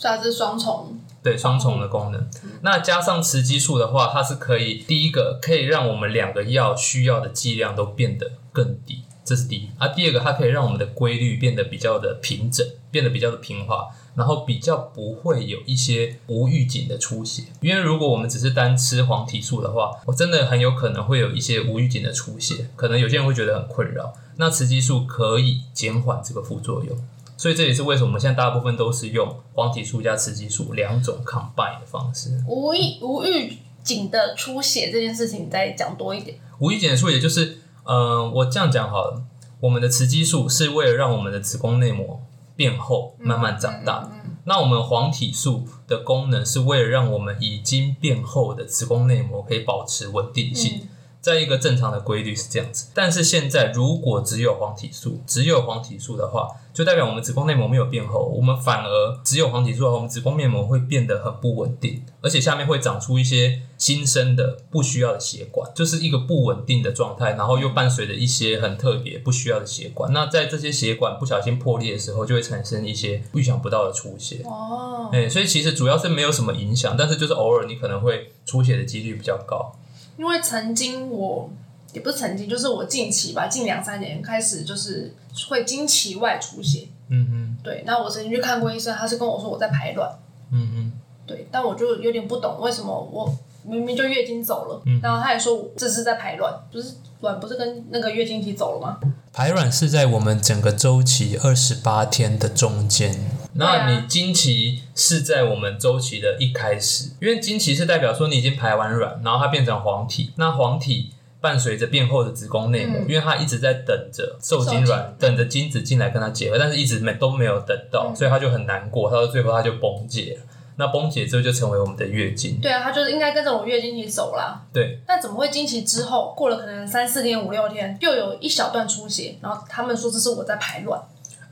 [0.00, 0.98] 它是双重。
[1.22, 2.28] 对双重的功能，
[2.62, 9.70] 那加上雌激素的话，它是可以第一个可以让我们两个药需要的剂量都变得更低，这是第一。
[9.78, 17.44] 啊，第二个它可以让我们的规律变得比较的平整，变得比较的平滑，然后比较不会有一些无预警的出血。
[17.60, 24.12] 因为如果我们只是单吃黄体素的话，我真的很有可能会有一些无预警的出血，可能有些人会觉得很困扰。
[24.38, 26.98] 那雌激素可以减缓这个副作用。
[27.42, 32.40] 所以这也是为什么我们现在大部分都是用黄体素加雌激素两种 combine 的方式。
[32.46, 36.38] 无预无预警的出血这件事情，再讲多一点。
[36.60, 39.24] 无预警的出血就是，嗯，我这样讲好了。
[39.58, 42.22] 我们的雌激素是为了让我们的子宫内膜
[42.54, 44.08] 变厚，慢慢长大。
[44.44, 50.82] 那我们黄体素的功能是为了让我们已经变厚的子宫内膜可以保持稳定性。
[51.22, 70.12] 在一个正常的规律是这样子，但是现在如果只有黄体素，只有黄体素的话，就代表我们子宫内膜没有变厚，我们反而只有黄体素的话，我们子宫内膜会变得很不稳定，而且下面会长出一些新生的不需要的血管，就是一个不稳定的状态，然后又伴随着一些很特别不需要的血管。
[70.12, 74.42] 那在这些血管不小心破裂的时候，就会产生一些预想不到的出血。
[74.44, 79.72] 哦，哎，所以其实主要是没有什么影响，但是就是偶尔你可能会出血的几率比较高。
[80.16, 81.50] 因为曾经我
[81.92, 85.14] 也不是曾经，就是我近期吧，近两三年开始就是
[85.48, 86.88] 会经期外出血。
[87.08, 87.56] 嗯嗯。
[87.62, 90.10] 对，那我曾经去看过医生，他是跟我说我在排卵。
[90.50, 90.92] 嗯嗯。
[91.26, 93.32] 对，但我就有点不懂为什么我
[93.64, 98.98] 明明就月经走了，然后他也说这是在排卵，不是卵不是跟那个月经期走了吗？
[99.32, 103.18] 排卵是在我们整个周期二十八天的中间。
[103.54, 110.32] 那你经期是在我们周期的一开始，因为经期是代表说你已经排完卵，然后它变成黄体。
[110.36, 120.42] 那黄体伴随着变厚的子宫内膜，因为它一直在等着受精卵，等着精子进来跟它结合，但是一直没都没有等到，所以它就很难过，它到最后它就崩解了。
[120.76, 122.58] 那崩解之后就成为我们的月经。
[122.60, 124.62] 对啊，它就是应该跟着我月经一起走啦。
[124.72, 125.00] 对。
[125.06, 131.00] 那怎么会经期之后过了可能三四天五六天，又有一小段出血，然后他们说这是我在排卵。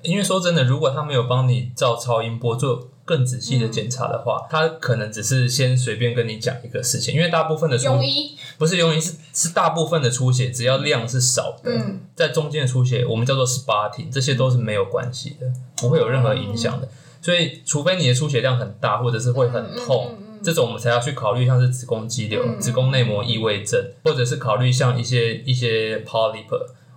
[0.03, 7.15] 因为说真的，如果他没有帮你照超音波做更仔细的检查的话，他可能只是先随便跟你讲一个事情。
[7.15, 11.71] 因为大部分的不是中医，是是大部分的出血，只要量是少的，
[12.17, 16.89] 在中间的出血，我们叫做 spotting，这些都是没有关系的，不会有任何影响的。
[17.21, 26.47] 所以，除非你的出血量很大，或者是会很痛，这种我们才要去考虑，像是子宫肌瘤、子宫内膜异位症，或者是考虑像一些一些 polyp。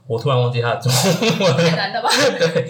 [0.05, 0.91] 我突然忘记它的中
[1.39, 2.09] 文， 太难的吧？
[2.37, 2.69] 对，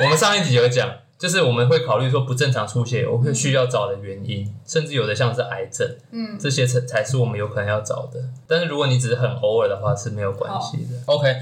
[0.00, 8.20] 我们上一集有讲，就是我们会考虑说不正常出血，我会需要找的原因，甚至有的像是癌症，嗯，这些才才是我们有可能要找的。
[8.48, 10.96] 但是如果你只是很偶尔的话，是没有关系的。
[11.06, 11.36] OK，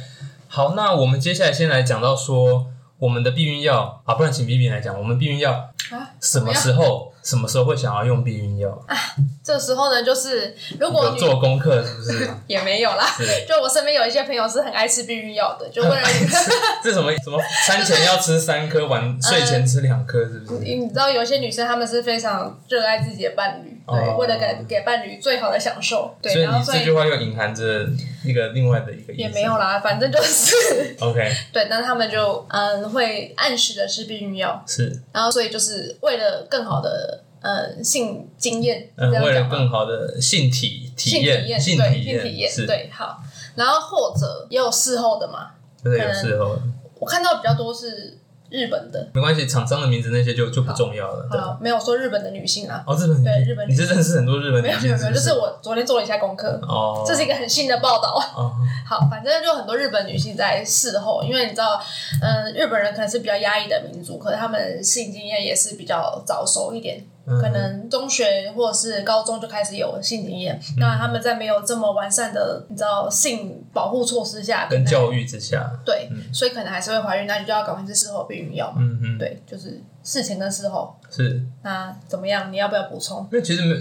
[0.48, 2.66] 好，那我们接下来先来讲到说
[3.02, 5.50] 我们的避孕药啊，不然请 B B 来讲，我们避孕药
[5.90, 7.12] 啊，什么时候？
[7.24, 8.96] 什么时候会想要用避孕药啊？
[9.44, 12.30] 这时候呢，就是如果做功课是不是？
[12.46, 13.04] 也没有啦，
[13.48, 16.02] 就我身边有一些朋友是很爱吃避孕药的，就为了
[16.82, 20.64] 这什么什么餐前要吃三颗，晚睡前吃两颗，是不是？
[20.64, 26.32] 你知道有些女生她们是非常热爱自己的伴侣，对，为了给给伴侣最好的享受，对。
[26.32, 27.86] 所以你这句话又隐含着
[28.24, 29.12] 一个另外的一个。
[29.12, 31.32] 也没有啦，反正就是 OK。
[31.52, 37.24] 对，那他们就嗯会按时的吃避孕药，是，然后所以就是为了更好的。
[37.42, 43.20] 呃，性经验，嗯，为了更好的性体体验，性体验，体验，对，好，
[43.56, 45.50] 然后或者也有事后的嘛，
[45.82, 46.56] 对，有事后，
[46.98, 48.18] 我看到比较多是。
[48.54, 51.26] 日本的没关系，厂商的名字那些就就不重要了。
[51.30, 52.84] 好，没有说日本的女性啊。
[52.86, 54.82] 哦，日本对日本，你是认识很多日本女性？
[54.82, 56.60] 没有没有，就是我昨天做了一下功课。
[56.68, 58.22] 哦，这是一个很新的报道。
[58.36, 58.52] 哦，
[58.86, 61.80] 好，反正就很多日本女性在事后，因为你知道，
[62.20, 67.02] 嗯，日本人可能是比较压抑的民族，可是他们性经验也是比较早熟一点。
[67.24, 78.78] 可能中学或者是高中就开始有性经验，那他们在没有这么完善的你知道性保护措施下，跟教育之下，对，所以可能还是会怀孕，那你就要赶快吃事后避孕药嘛。
[78.80, 81.40] 嗯嗯，对，就是事前跟事后是。
[81.62, 82.52] 那怎么样？
[82.52, 83.28] 你要不要补充？
[83.30, 83.76] 因为其实没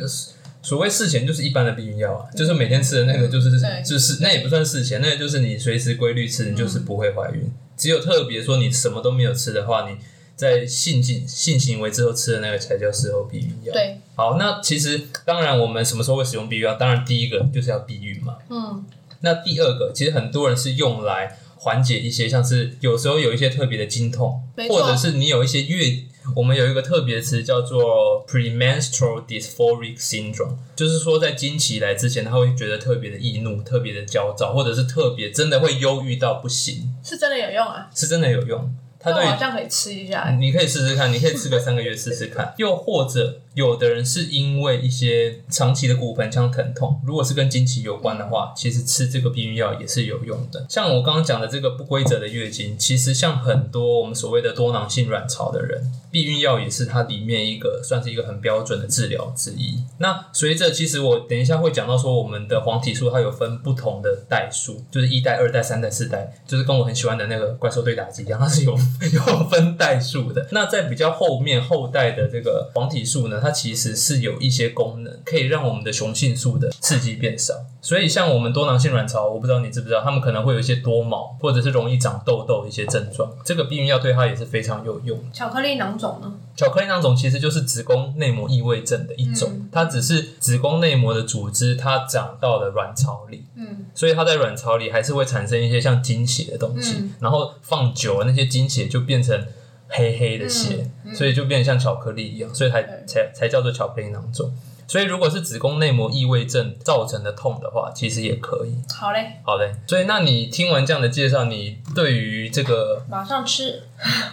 [0.62, 3.50] 所谓事前就是一般的避孕药啊，就是每天吃的那个，就是
[3.84, 7.52] 就是那也不算事前，那就是你随时规律吃，你就是不会怀孕。
[7.76, 9.98] 只有特别说你什么都没有吃的话，你。
[10.42, 13.72] 在性性性行为之后吃的那个才叫事后避孕药。
[13.72, 16.74] 对，好，那其实当然我们什么时候会使用避孕药？
[16.74, 18.38] 当然第一个就是要避孕嘛。
[18.50, 18.84] 嗯。
[19.20, 36.92] 那第二个，其实很多人是用来缓解一些，像是有时候有一些特别的经痛，或者是你有一些月，我们有一个特别词叫做 premenstrual dysphoric syndrome，就是说在经期来之前，他会觉得特别的易怒、特别的焦躁，或者是特别真的会忧郁到不行。
[37.04, 38.76] 是真的有用啊，是真的有用。
[39.02, 42.54] 它对好像可以吃一下，你可以试试看，你可以吃个三个月试试看。
[42.58, 50.66] 又或者有的人是因为一些长期的骨盆腔疼痛，如果是跟经期有关的话，其实吃这个避孕药也是有用的。
[50.70, 59.84] 像我刚刚讲的这个不规则的月经，其实像很多我们所谓的多囊性卵巢的人，避孕药也是它里面一个算是一个很标准的治疗之一。
[59.98, 68.78] 那随着其实我等一下会讲到说，我们的黄体素它有分不同的代数，就是一代、二代、三代、四代，就是跟我很喜欢的那个怪兽对打机一样，它是有。
[69.14, 77.54] 有分代数的，那在比较后面后代的这个黄体素呢，它其实是有一些功能，可以让我们的雄性素的刺激变少。
[77.84, 85.20] 所以像我们多囊性卵巢，我不知道你知不知道，他们可能会有一些多毛，或者是容易长痘痘一些症状，这个避孕药对它也是非常有用。
[85.34, 86.32] 巧克力囊肿呢？
[86.56, 99.46] 巧克力囊肿其实就是子宫内膜异位症的一种，它只是子宫内膜的组织它长到了卵巢里，嗯，所以它在卵巢里还是会产生一些像经血的东西，然后放久了那些经血就变成
[99.88, 104.54] 黑黑的血，所以就变得像巧克力一样，所以才才才叫做巧克力囊肿。
[104.92, 108.76] 所以，如果是子宫内膜异位症造成的痛的话，其实也可以。
[108.94, 109.74] 好嘞，好嘞。
[109.88, 113.84] 所以，那你听完这样的介绍，你对于这个马上吃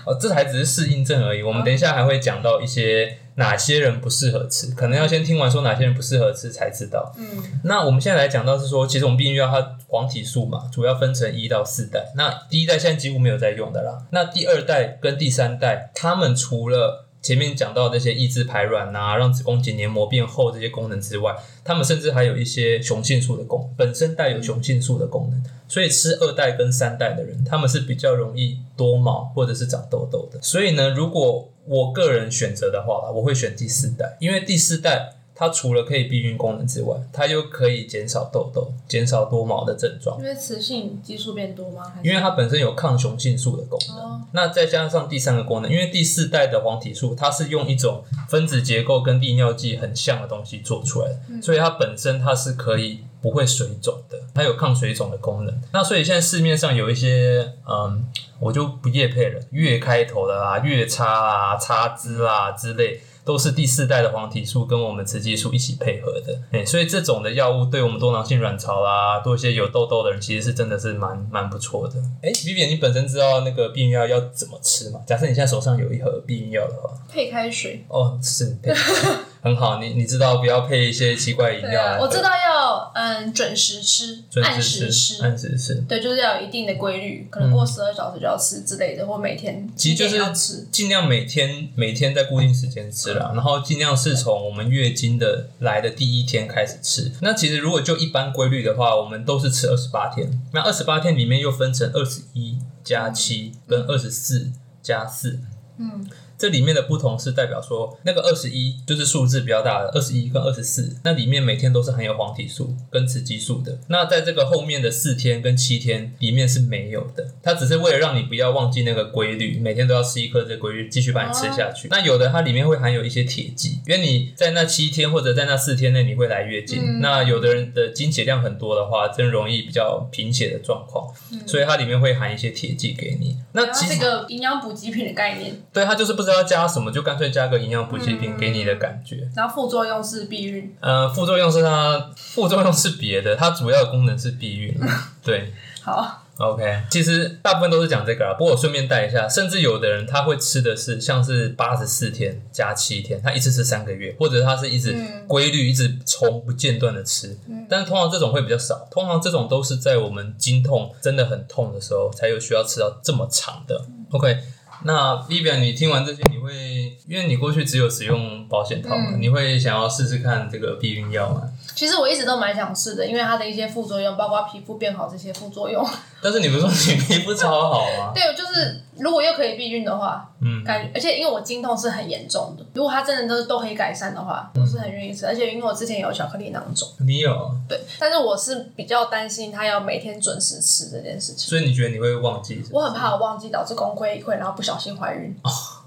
[0.04, 1.44] 哦，这还只是适应症而已。
[1.44, 7.14] 我们等一下还会讲到一些哪些人不适合吃，可能要先听完说哪些人不适合吃才知道。
[7.16, 12.12] 嗯，那我们现在来讲到是说，其实我们避孕药它黄体素嘛，主要分成一到四代。
[12.16, 13.96] 那第一代现在几乎没有在用的啦。
[14.10, 25.42] 那第二代跟第三代，他们除了前面讲到那些抑制排卵啊，让子宫颈黏膜变厚这些功能之外，它们甚至还有一些雄性素的功，本身带有雄性素的功能。
[25.68, 30.40] 所以吃二代跟三代的人，他们是比较容易多毛或者是长痘痘的。
[30.40, 35.17] 所以呢，如果我个人选择的话，我会选第四代，因为第四代。
[35.38, 40.18] 它除了可以避孕功能之外，它又可以减少痘痘、减少多毛的症状。
[40.18, 41.94] 因为雌性激素变多吗？
[42.02, 44.26] 因为它本身有抗雄性素的功能。
[44.32, 55.60] 那再加上第三个功能，因为第四代的黄体素，它是用一种分子结构跟利尿剂很像的东西做出来的，所以它本身它是可以不会水肿的，它有抗水肿的功能。
[55.72, 58.04] 那所以现在市面上有一些，嗯，
[58.40, 63.00] 我就不夜配了，月开头的啦、月叉啊、差枝啊之类。
[63.28, 72.00] 都是第四代的黄体素跟我们雌激素一起配合的，哎，所以这种的药物对我们多囊性卵巢啦，多一些有痘痘的人，其实是真的是蛮蛮不错的。
[72.22, 75.00] 哎，Vivi，你本身知道那个避孕药要怎么吃吗？
[75.06, 78.72] 假设你现在手上有一盒避孕药的话，配开水哦，是配。
[79.40, 81.98] 很好，你你知道不要配一些奇怪饮料。
[82.00, 85.74] 我知道要嗯准时吃，按时吃，按时吃。
[85.88, 97.12] 对，就是要有一定的规律，可能过十二小时就要吃之类的，或每天其实就是吃，尽量每天每天在固定时间吃了，然后尽量是从我们月经的来的第一天开始吃。
[97.20, 100.28] 那其实如果就一般规律的话，我们都是吃二十八天。
[100.52, 104.50] 那二十八天里面又分成二十一加七跟二十四
[104.82, 105.40] 加四。
[105.78, 106.04] 嗯。
[106.38, 113.78] 这里面的不同是代表说，那个二十一就是数字比较大的二十一跟二十四，那里面每天都是含有黄体素跟雌激素的。
[113.88, 121.88] 那在这个后面的四天跟七天里面是没有的，它只是为了让你不要忘记那个规律，每天都要吃一颗这个规律，继续把你吃下去。
[121.88, 131.12] 那有的它里面会含有一些铁剂，因为你在那七天或者在那四天内你会来月经，那有的人的经血量很多的话，真容易比较贫血的状况，
[131.46, 133.36] 所以它里面会含一些铁剂给你。
[133.52, 139.28] 那其实这个营养补给品的概念，对，它就是不知道要加什么，就干脆加个营养补给品给你的感觉。
[139.34, 144.78] 然后副作用是避孕，呃，副作用是它副作用是别的，它主要的功能是避孕。
[145.24, 145.52] 对，
[145.82, 146.24] 好。
[146.38, 148.32] OK，其实大部分都是讲这个啊。
[148.38, 154.94] 不过我顺便带一下，甚至有的人他会吃的是像是八十四天加七天，他一次吃三个月，或者他是一直
[155.26, 157.36] 规律一直从不间断的吃。
[157.68, 163.84] 但是通常这种会比较少，通常这种都是在我们经痛真的很痛的时候才有需要吃到这么长的。
[164.12, 164.38] OK。
[164.84, 169.16] 那 Vivian，你听完这些，你会因为你过去只有使用保险套嘛？
[169.18, 171.42] 你会想要试试看这个避孕药吗？
[171.74, 175.86] 其实我一直都蛮想试的，因为它的一些副作用，包括皮肤变好这些副作用。
[176.20, 178.10] 但是你不是说你皮肤超好吗？
[178.14, 185.24] 对，就是如果又可以避孕的话，嗯，感觉而且因为我经痛是很严重的，如果它真的都都可以改善的话，我是很愿意吃。
[185.26, 187.50] 而且因为我之前有巧克力囊肿，你有？
[187.68, 191.48] 对，但是我是比较担心它要每天准时吃这件事情。
[191.48, 192.60] 所以你觉得你会忘记？
[192.72, 195.36] 我很怕我忘记导致功亏一篑，然后不小心怀孕。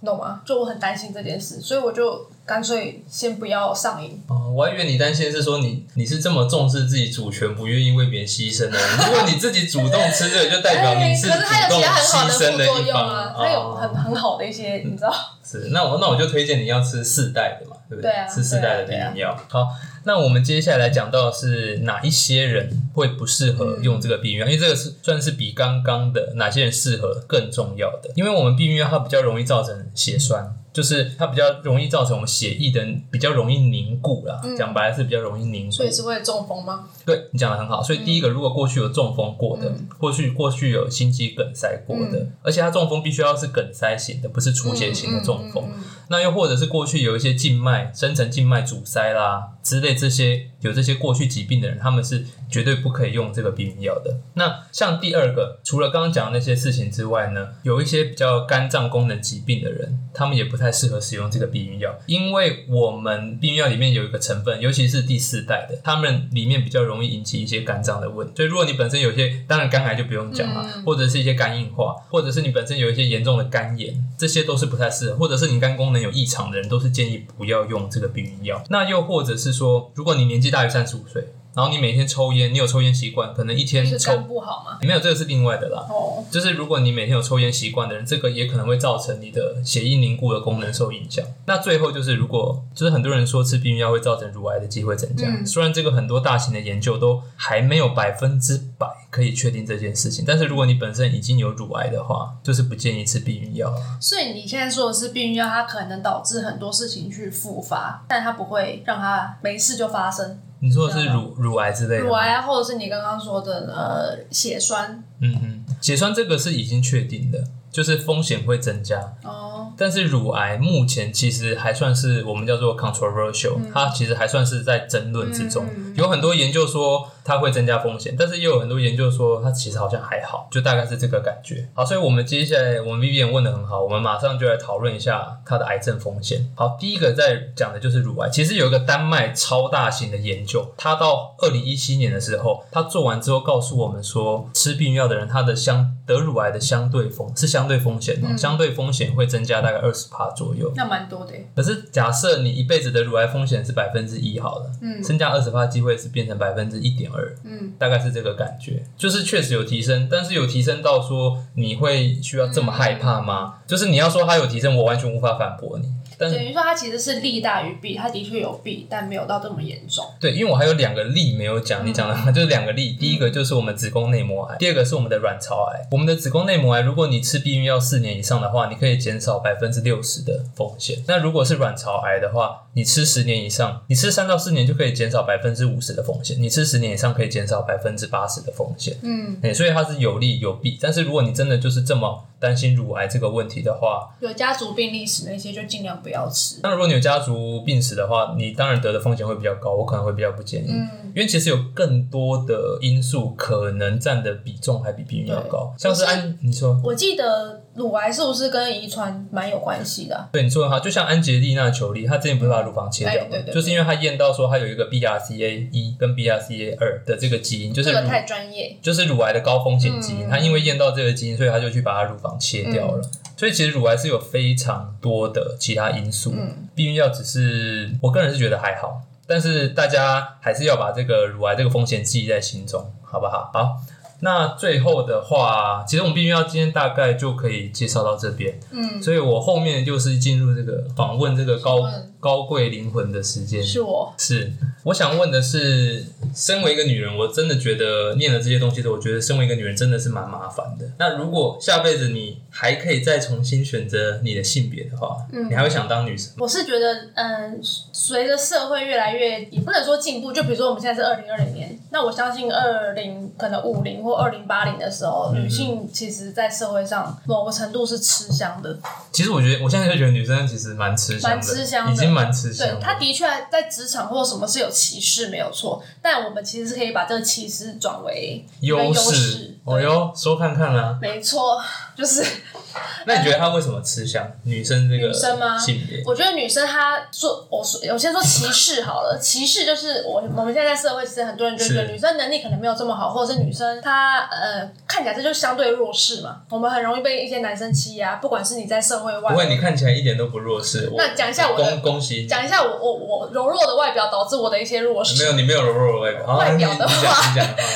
[0.06, 0.42] 懂吗？
[0.46, 4.22] 就我很担心这件事，所以我就干脆先不要上瘾。
[4.28, 8.78] 哦，我还以为你担心是说你你是这么重视自己主权，不愿意为别人牺牲的。
[9.06, 13.34] 如果你自己主动吃这个，就代表你是主动牺牲的一方啊。
[13.38, 15.14] 它有很很好的一些，你知道。
[15.60, 18.12] 是，那我那我就推荐你要吃四代的嘛，对不对？
[18.12, 19.38] 啊吃四代的避孕药。
[19.50, 19.68] 好，
[20.06, 30.56] 那我们接下来讲到的是哪一些人会不适合用这个避孕药，因为这个是算是比刚刚的哪些人适合更重要的，因为我们避孕药它比较容易造成血栓。
[30.74, 35.72] 就是它比较容易造成我们血液的比较容易凝固啦，讲白了是比较容易凝固。
[35.72, 36.88] 所以是会中风吗？
[37.06, 45.70] 对你讲的很好，所以第一个，如果过去有中风过的，过去过去有心肌梗塞过的，而且它中风必须要是梗塞型的，不是出血型的中风。
[46.12, 54.20] 那又或者是过去有一些静脉深层静脉阻塞啦之类这些有这些过去疾病的人，他们是绝对不可以用这个避孕药的。
[54.34, 68.34] 那像第二个，除了刚刚讲的那些事情之外呢，有一些比较肝脏功能疾病的人，他们也不太适合使用这个避孕药，因为我们避孕药里面有一个成分，尤其是第四代的，他们里面比较容易引起一些肝脏的问题。
[68.36, 78.64] 所以如果你本身有些，当然肝癌就不用讲了，或者是一些肝硬化，或者是你本身有一些严重的肝炎，这些都是不太适合，或者是你肝功能有异常的人，都是建议不要用这个避孕药。
[78.70, 84.80] 那又或者是说，如果你年纪大于三十五岁，然后你每天抽烟，你有抽烟习惯，可能一天抽不好吗？
[84.84, 85.86] 没有这个是另外的啦。
[85.90, 91.26] 哦，就是如果你每天有抽烟习惯的人，这个也可能会造成你的血液凝固的功能受影响。
[91.48, 103.72] 那最后就是，如果就是很多人说吃避孕药会造成乳癌的机会增加，嗯虽然这个很多大型的研究都还没有百分之百可以确定这件事情，但是如果你本身已经有乳癌的话，就是不建议吃避孕药。
[104.00, 110.40] 所以你现在说的是避孕药，它可能导致很多事情去复发，但它不会让它没事就发生。
[110.62, 112.04] 你说的是乳乳癌之类的？
[112.04, 119.00] 乳癌啊，或者是你刚刚说的呃血栓嗯嗯，血栓这个是已经确定的，就是风险会增加。
[119.24, 125.66] 哦，但是乳癌目前其实还算是我们叫做 controversial，、它其实还算是在争论之中。
[125.76, 131.68] 嗯有很多研究说它会增加风险，但是也有很多研究说它其实好像还好，就大概是这个感觉。
[131.74, 136.52] 好，所以我们接下来我们 Vivian 问的很好，我们马上就来讨论一下它的癌症风险。
[136.56, 150.72] 好，第一个在讲的就是乳癌，其实有一个丹麦超大型的研究，它到二零一七年的时候，它做完之后告诉我们说，吃避孕药的人他的相得乳癌的相对风是相对风险哦，相对风险会增加大概二十帕左右。
[150.76, 151.34] 那蛮多的。
[151.56, 163.56] 可是假设你一辈子的乳癌风险是百分之一好了，嗯增加二十帕机会是变成百分之一点二，嗯，大概是这个感觉，就是确实有提升，但是有提升到说你会需要这么害怕吗？
[163.68, 165.88] 就是你要说它有提升，我完全无法反驳你。
[166.22, 170.06] 但等于说它其实是利大于弊，它的确有弊，但没有到这么严重。
[170.20, 172.92] 对，因为我还有两个例没有讲，你讲的嘛，就是两个例。
[172.94, 175.88] 第一个就是我们子宫内膜癌，第二个是我们的卵巢癌。
[175.90, 181.04] 我们的子宫内膜癌，如果你吃避孕药四年以上的话，你可以减少百分之六十的风险。
[181.08, 188.96] 那如果是卵巢癌的话，你吃十年以上，你吃三到四年就可以减少百分之五十的风险；你吃十年以上可以减少百分之八十的风险。
[189.02, 190.78] 嗯，哎、所以它是有利有弊。
[190.80, 196.60] 但是如果你真的就是这么担心乳癌这个问题的话，有家族病历史那些就尽量不要吃。
[196.64, 200.72] 那如果你有家族病史的话，你当然得的风险会比较高，我可能会比较不建议。
[200.72, 206.82] 嗯，因为其实有更多的因素可能占的比重还比避孕药高，像是安，你说。
[206.84, 218.78] 我记得乳癌是不是跟遗传蛮有关系的啊、对，你说的好，就像安吉丽娜·裘丽，她之前不是把乳房切掉对对对就是因为她验到说她有一个 BRCA 一跟 BRCA 二的这个基因，就是这个太专业。
[218.82, 220.30] 就是乳癌的高风险基因，嗯。
[220.30, 223.02] 她因为验到这个基因，所以她就去把她乳房切掉了。
[223.38, 233.50] 所以其实乳癌是有非常多的其他因素，嗯避孕药只是我个人是觉得还好，但是大家还是要把这个乳癌这个风险记在心中，好不好？
[233.54, 233.78] 好。
[234.22, 241.88] 那最后的话，其实我们避孕药今天大概就可以介绍到这边，嗯，所以我后面就是进入这个访问这个高
[242.20, 243.64] 高贵灵魂的时间。
[243.64, 244.14] 是我。
[244.18, 244.52] 是，
[244.84, 246.06] 我想问的是，
[246.36, 250.86] 身为一个女人，我真的觉得念了这些东西之后，我觉得身为一个女人真的是蛮麻烦的。
[251.00, 256.32] 那如果下辈子你还可以再重新选择你的性别的话，嗯你还会想当女生？
[256.38, 268.78] 我是觉得，嗯，随着社会越来越，也不能说进步，就比如说我们现在是二零二零年，那我相信二零可能五零或二零八零的时候，女性其实在社会上某个程度是吃香的，
[269.12, 271.94] 其实我觉得，我现在就觉得女生其实蛮吃香的，蛮吃香的。
[271.94, 272.74] 已经蛮吃香的。
[272.76, 279.58] 对，她的确在职场或什么是有歧视没有错，但我们其实是可以把这个歧视转为优优势。
[279.64, 281.62] 哦哟，说看看啦、没错，
[281.98, 282.26] 就是
[283.06, 284.26] 那你觉得他为什么吃香？
[284.44, 285.58] 女生这个女生吗？
[285.58, 299.32] 性别，我觉得女生她说，我说我先说歧视好了， 歧视就是我我们现在在社会其实很多人就觉得女生能力可能没有这么好，或者是女生她呃看起来这就相对弱势嘛，我们很容易被一些男生欺压，不管是你在社会外。
[299.32, 300.90] 不会，你看起来一点都不弱势。
[300.96, 307.30] 那讲一下我的恭恭喜你，讲一下我我我柔弱的外表导致我的一些弱势，没有你没有柔弱的外表，好外表的你你讲话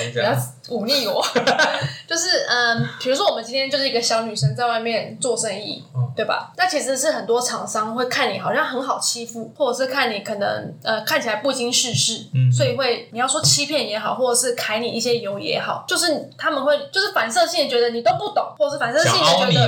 [0.07, 0.33] 你讲。
[0.35, 0.55] 你。
[0.67, 1.41] 忤逆我，就
[2.15, 5.83] 就是嗯，比如说我们今天就是一个小女生在外面做生意，
[6.15, 6.53] 对吧？
[6.55, 19.45] 那其实是很多厂商会看你好像很好欺负，或者是看你可能呃看起来不经世事，所以会你要说欺骗也好，或者是揩你一些油也好，就是他们会就是反射性的觉得你都不懂，或者是反射性的觉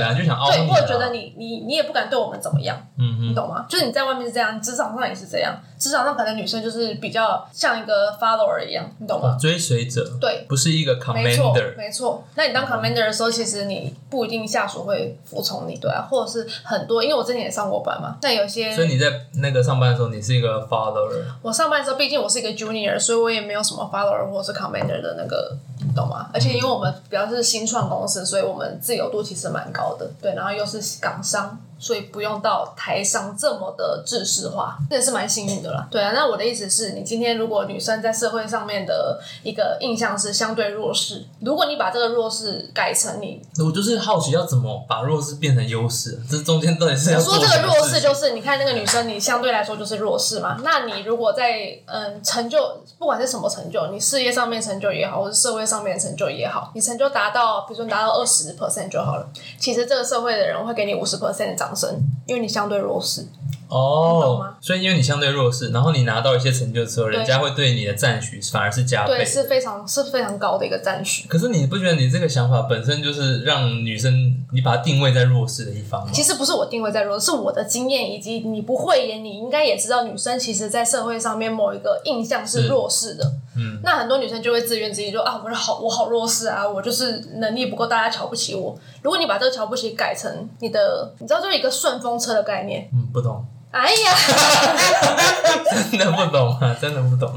[0.50, 3.66] 对，或者觉得你你你也不敢对我们怎么样，嗯你懂吗？
[3.68, 9.36] 就是你在外面是这样，职场上也是这样，职场上可能女生就是比较像一个 follower 一样，你懂吗？
[9.40, 12.24] 追随者，对，不是一个 commander，没错。
[12.34, 18.16] 那你当 commander 的时候，其实你不一定下属会服从你，对啊，或者是很多，因为我之前也上过班嘛。
[18.22, 21.22] 那有些，所以你在那个上班的时候，你是一个 follower。
[21.42, 25.56] 我上班的时候，毕竟我是一个 junior，所以我也没有什么 follower 或者是 commander 的那个，
[25.86, 26.28] 你懂吗？
[26.34, 31.60] 而且因为我们比较是新创公司，所以我们自由度其实蛮高的，对，然后又是港商。
[31.78, 35.86] 所以不用到台上这么的制式化，这也是蛮幸运的啦。
[35.90, 50.58] 对啊，那我的意思是你今天如果女生在社会上面的一个印象是相对弱势，如果你把这个弱势改成你，我就是好奇要怎么把弱势变成优势，这中间到底是要说这个弱势就是你看那个女生，你相对来说就是弱势嘛。
[50.64, 59.28] 那你如果在嗯成就，不管是什么成就，你事业上面成就也好，或是社会上面成就也好，你成就达到，比如说达到二十 percent 就好了。
[59.58, 63.26] 其实这个社会的人会给你五十 percent 的掌声，因为你相对弱势。
[63.68, 71.28] 哦，所以因为你相对弱势，然后你拿到一些成就之后，人家会对你的赞许反而是加倍，对，是非常是非常高的一个赞许。
[71.28, 76.10] 可是你不觉得你这个想法本身就是让女生你把它定位在弱势的一方吗？
[76.12, 83.32] 其实不是我定位在弱，是我的经验以及你不会演，你应该也知道，女生其实，在社会上面某一个印象是弱势的。
[83.56, 88.74] 嗯，那很多女生就会自怨自艾，说啊，我是好，我好弱势啊，我就是能力不够，大家瞧不起我。
[89.02, 92.88] 如果你把这个瞧不起改成你的，你知道，就是一个顺风车的概念。
[92.92, 93.44] 嗯，不懂。
[93.70, 94.14] 哎呀，
[95.90, 97.30] 真的不懂啊，真的不懂。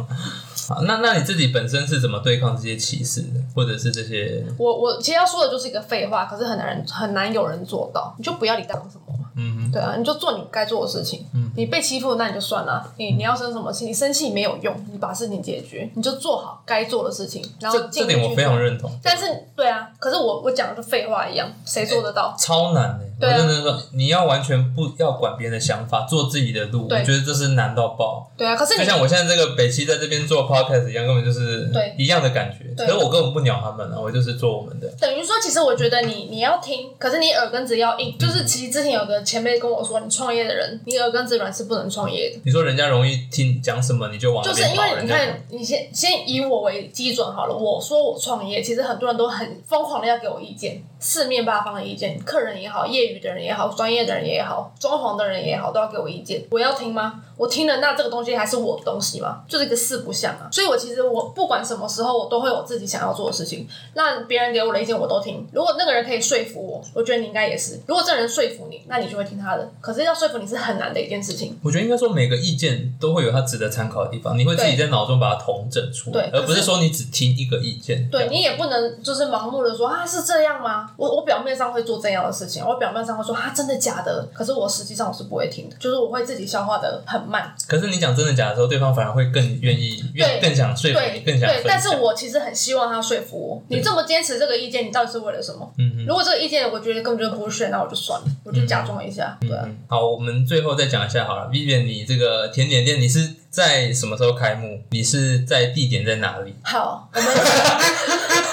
[0.70, 4.44] 好，那那你自己本身是怎么对抗这些歧视的，或者是这些？
[4.58, 8.16] 我我其实要说的就是一个废话，可是很难很难有人做到。
[8.18, 11.26] 你就不要理当什么嘛，嗯对啊，你就做你该做的事情。
[11.34, 13.86] 嗯，你被欺负那你就算了，你你要生什么气？
[13.86, 17.44] 你生气没有用，你把事情解决，你就做好该做的事情。
[17.60, 18.92] 然后这点我非常认同。
[19.04, 19.26] 但是
[19.56, 22.36] 对啊，可是我我讲的是废话一样，谁做得到？
[22.38, 23.06] 超难的。
[23.22, 28.28] 我认真说，你要完全不要管别人的想法，做自己的路，我觉得这是难到爆。
[28.36, 32.74] 对啊，可是就像我现在这个北七在这边做 podcast 一样，根本就是对一样的感觉。
[32.76, 34.88] 可是我根本不鸟他们了，我就是做我们的。
[35.00, 38.18] 等于说，其实我觉得你你要听，可是你耳根子要硬。
[38.18, 42.40] 就是其实之前有个前辈跟我说，你创业的人，你耳根子软是不能创业的。
[42.44, 47.56] 你说人家容易听讲什么，你就往就是因为你看，你先先以我为基准好了。
[47.56, 56.44] 我说我创业，其实很多人都很疯狂的要给我意见，四面八方的意见，客人也好，业余的人也好，专业的人也好，装潢的人也好，都要给我意见。
[56.52, 57.22] 我要听吗？
[57.38, 59.42] 我听了，那这个东西还是我的东西吗？
[59.48, 60.48] 就是一个四不像啊。
[60.52, 63.68] 所以我其实我不管什么时候，我都会有自己想要做的事情。
[63.96, 65.48] 那别人给我的意见我都听。
[65.52, 67.80] 如果那个人可以说服我，我觉得你应该也是。
[67.88, 69.70] 如果这人说服你，那你就会听他的。
[69.82, 71.60] 可是要说服你是很难的一件事情。
[71.62, 78.10] 我觉得应该说每个意见都会有他值得参考的地方，你会自己在脑中把它统整出来，而不是说你只听一个意见。
[78.10, 80.90] 对你也不能就是盲目的说啊是这样吗？
[80.98, 84.28] 我我表面上会做这样的事情，我表面上会说啊真的假的？
[84.34, 87.54] 可是我实际上我是不会听的，就是我会自己消化的很慢。
[87.68, 91.50] 可是你讲真的假的时候，对方反而会更愿意，愿更想说服你，更想。
[91.50, 93.62] 对，但是我其实很希望他说服我。
[93.68, 95.70] 你这么坚持这个意见，你到底是为了什么？
[95.78, 99.38] 嗯如果这个意见我觉得根本就不是，那我就算了，我就假装一下。
[99.42, 99.52] 对。
[99.88, 103.41] 好，我们最后再讲一下好了，Vivian，你这个甜点店你是？
[103.52, 104.82] 在什么时候开幕？
[104.92, 106.56] 你是在地点在哪里？
[106.64, 107.30] 好，我们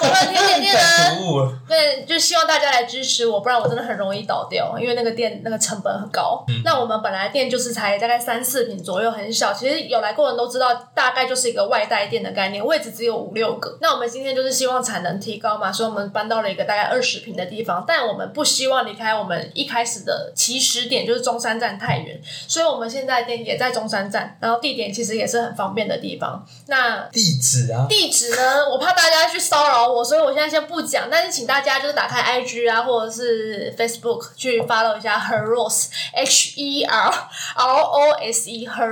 [0.02, 0.80] 我们甜点店呢？
[1.68, 6.44] 对，就希望大家来支持我，不然我真的很容易倒掉，因为那个店那个成本很高。
[6.64, 9.52] 那我们本来店就是才大概三四平左右，很小。
[9.52, 13.78] 其实有来过人都知道，大概就是一个外带店的概念，位置只有五六个。
[13.80, 17.84] 那我们今天就是希望产能提高嘛，所以我们搬到了一个大概二十平的地方。
[17.86, 24.87] 但我们不希望离开我们一开始的起始点，就是中山站太远，所以我们现在店也在中山站，然后地点。
[24.92, 26.44] 其实也是很方便的地方。
[26.66, 28.68] 那地址啊，地址呢？
[28.70, 31.08] 我怕大家去骚扰我，所以我现在先不讲。
[31.10, 38.66] 但是请大家就是打开 IG 啊，或者是 Facebook 去 follow 一下 Her Rose H E R R O S E
[38.66, 38.90] Her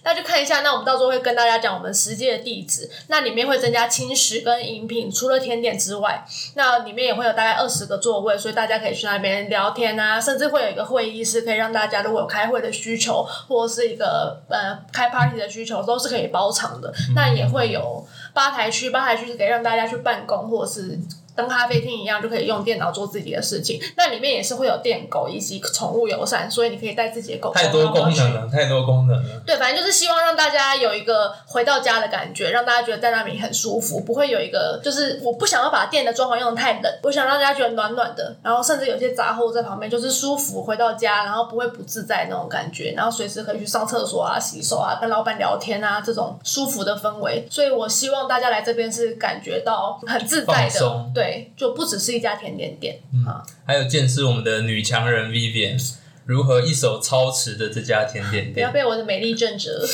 [0.00, 0.10] Rose。
[0.10, 2.90] 那就看一下，那我们到时候会跟大家讲我们实际的地址。
[3.08, 6.24] 那里面会增加轻食跟饮品，除了甜点之外，
[6.54, 16.92] 那里面也会有大概二十个座位，所以大家可以去那边聊天啊，甚至会有一个会议室，可以让大家如果有开会的需求，或是一个呃开 party 的需求，都是可以包场的。
[17.14, 20.98] 那也会有吧台区，吧台区是可以让大家去办公或是
[21.36, 23.80] 跟咖啡厅一样，就可以用电脑做自己的事情。
[23.96, 27.52] 那里面也是会有电狗以及宠物友善，所以你可以带自己的狗。
[27.52, 29.40] 太多功能了，太多功能了。
[29.46, 47.46] 对，反正就是希望让大家有一个回到家的感觉，让大家觉得在那里很舒服，不会有一个就是我不想要把店的装潢用的太冷，我想让大家觉得暖暖的，然后甚至有些杂货在旁边，就是舒服回到家，然后不会不自在那种感觉，然后随时可以去上厕所啊、洗手啊、跟老板聊天啊，这种舒服的氛围。
[47.50, 53.44] 所以我希望大家来这边是感觉到很自在的，对，就不只是一家甜点店啊。
[53.66, 55.78] 还有见识我们的女强人 Vivian
[56.24, 59.84] 如何一手操持的这家甜点店，不要被我的美丽震折。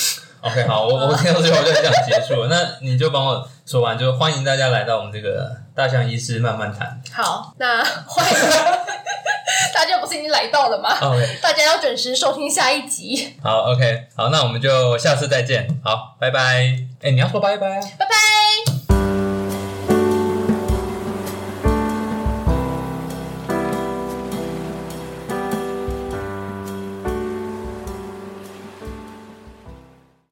[0.42, 2.48] OK，好，我我听到最后就这样结束了。
[2.52, 7.00] 那你就帮我说完，就欢迎大家来到我们这个大象医师慢慢谈。
[7.10, 8.38] 好，那欢迎
[9.74, 13.34] 大家不是已经来到了吗？OK，大家要准时收听下一集。
[13.42, 15.66] 好，OK，好，那我们就下次再见。
[15.82, 16.78] 好，拜拜。
[17.00, 17.80] 哎，你要说拜拜啊？
[17.98, 18.85] 拜拜。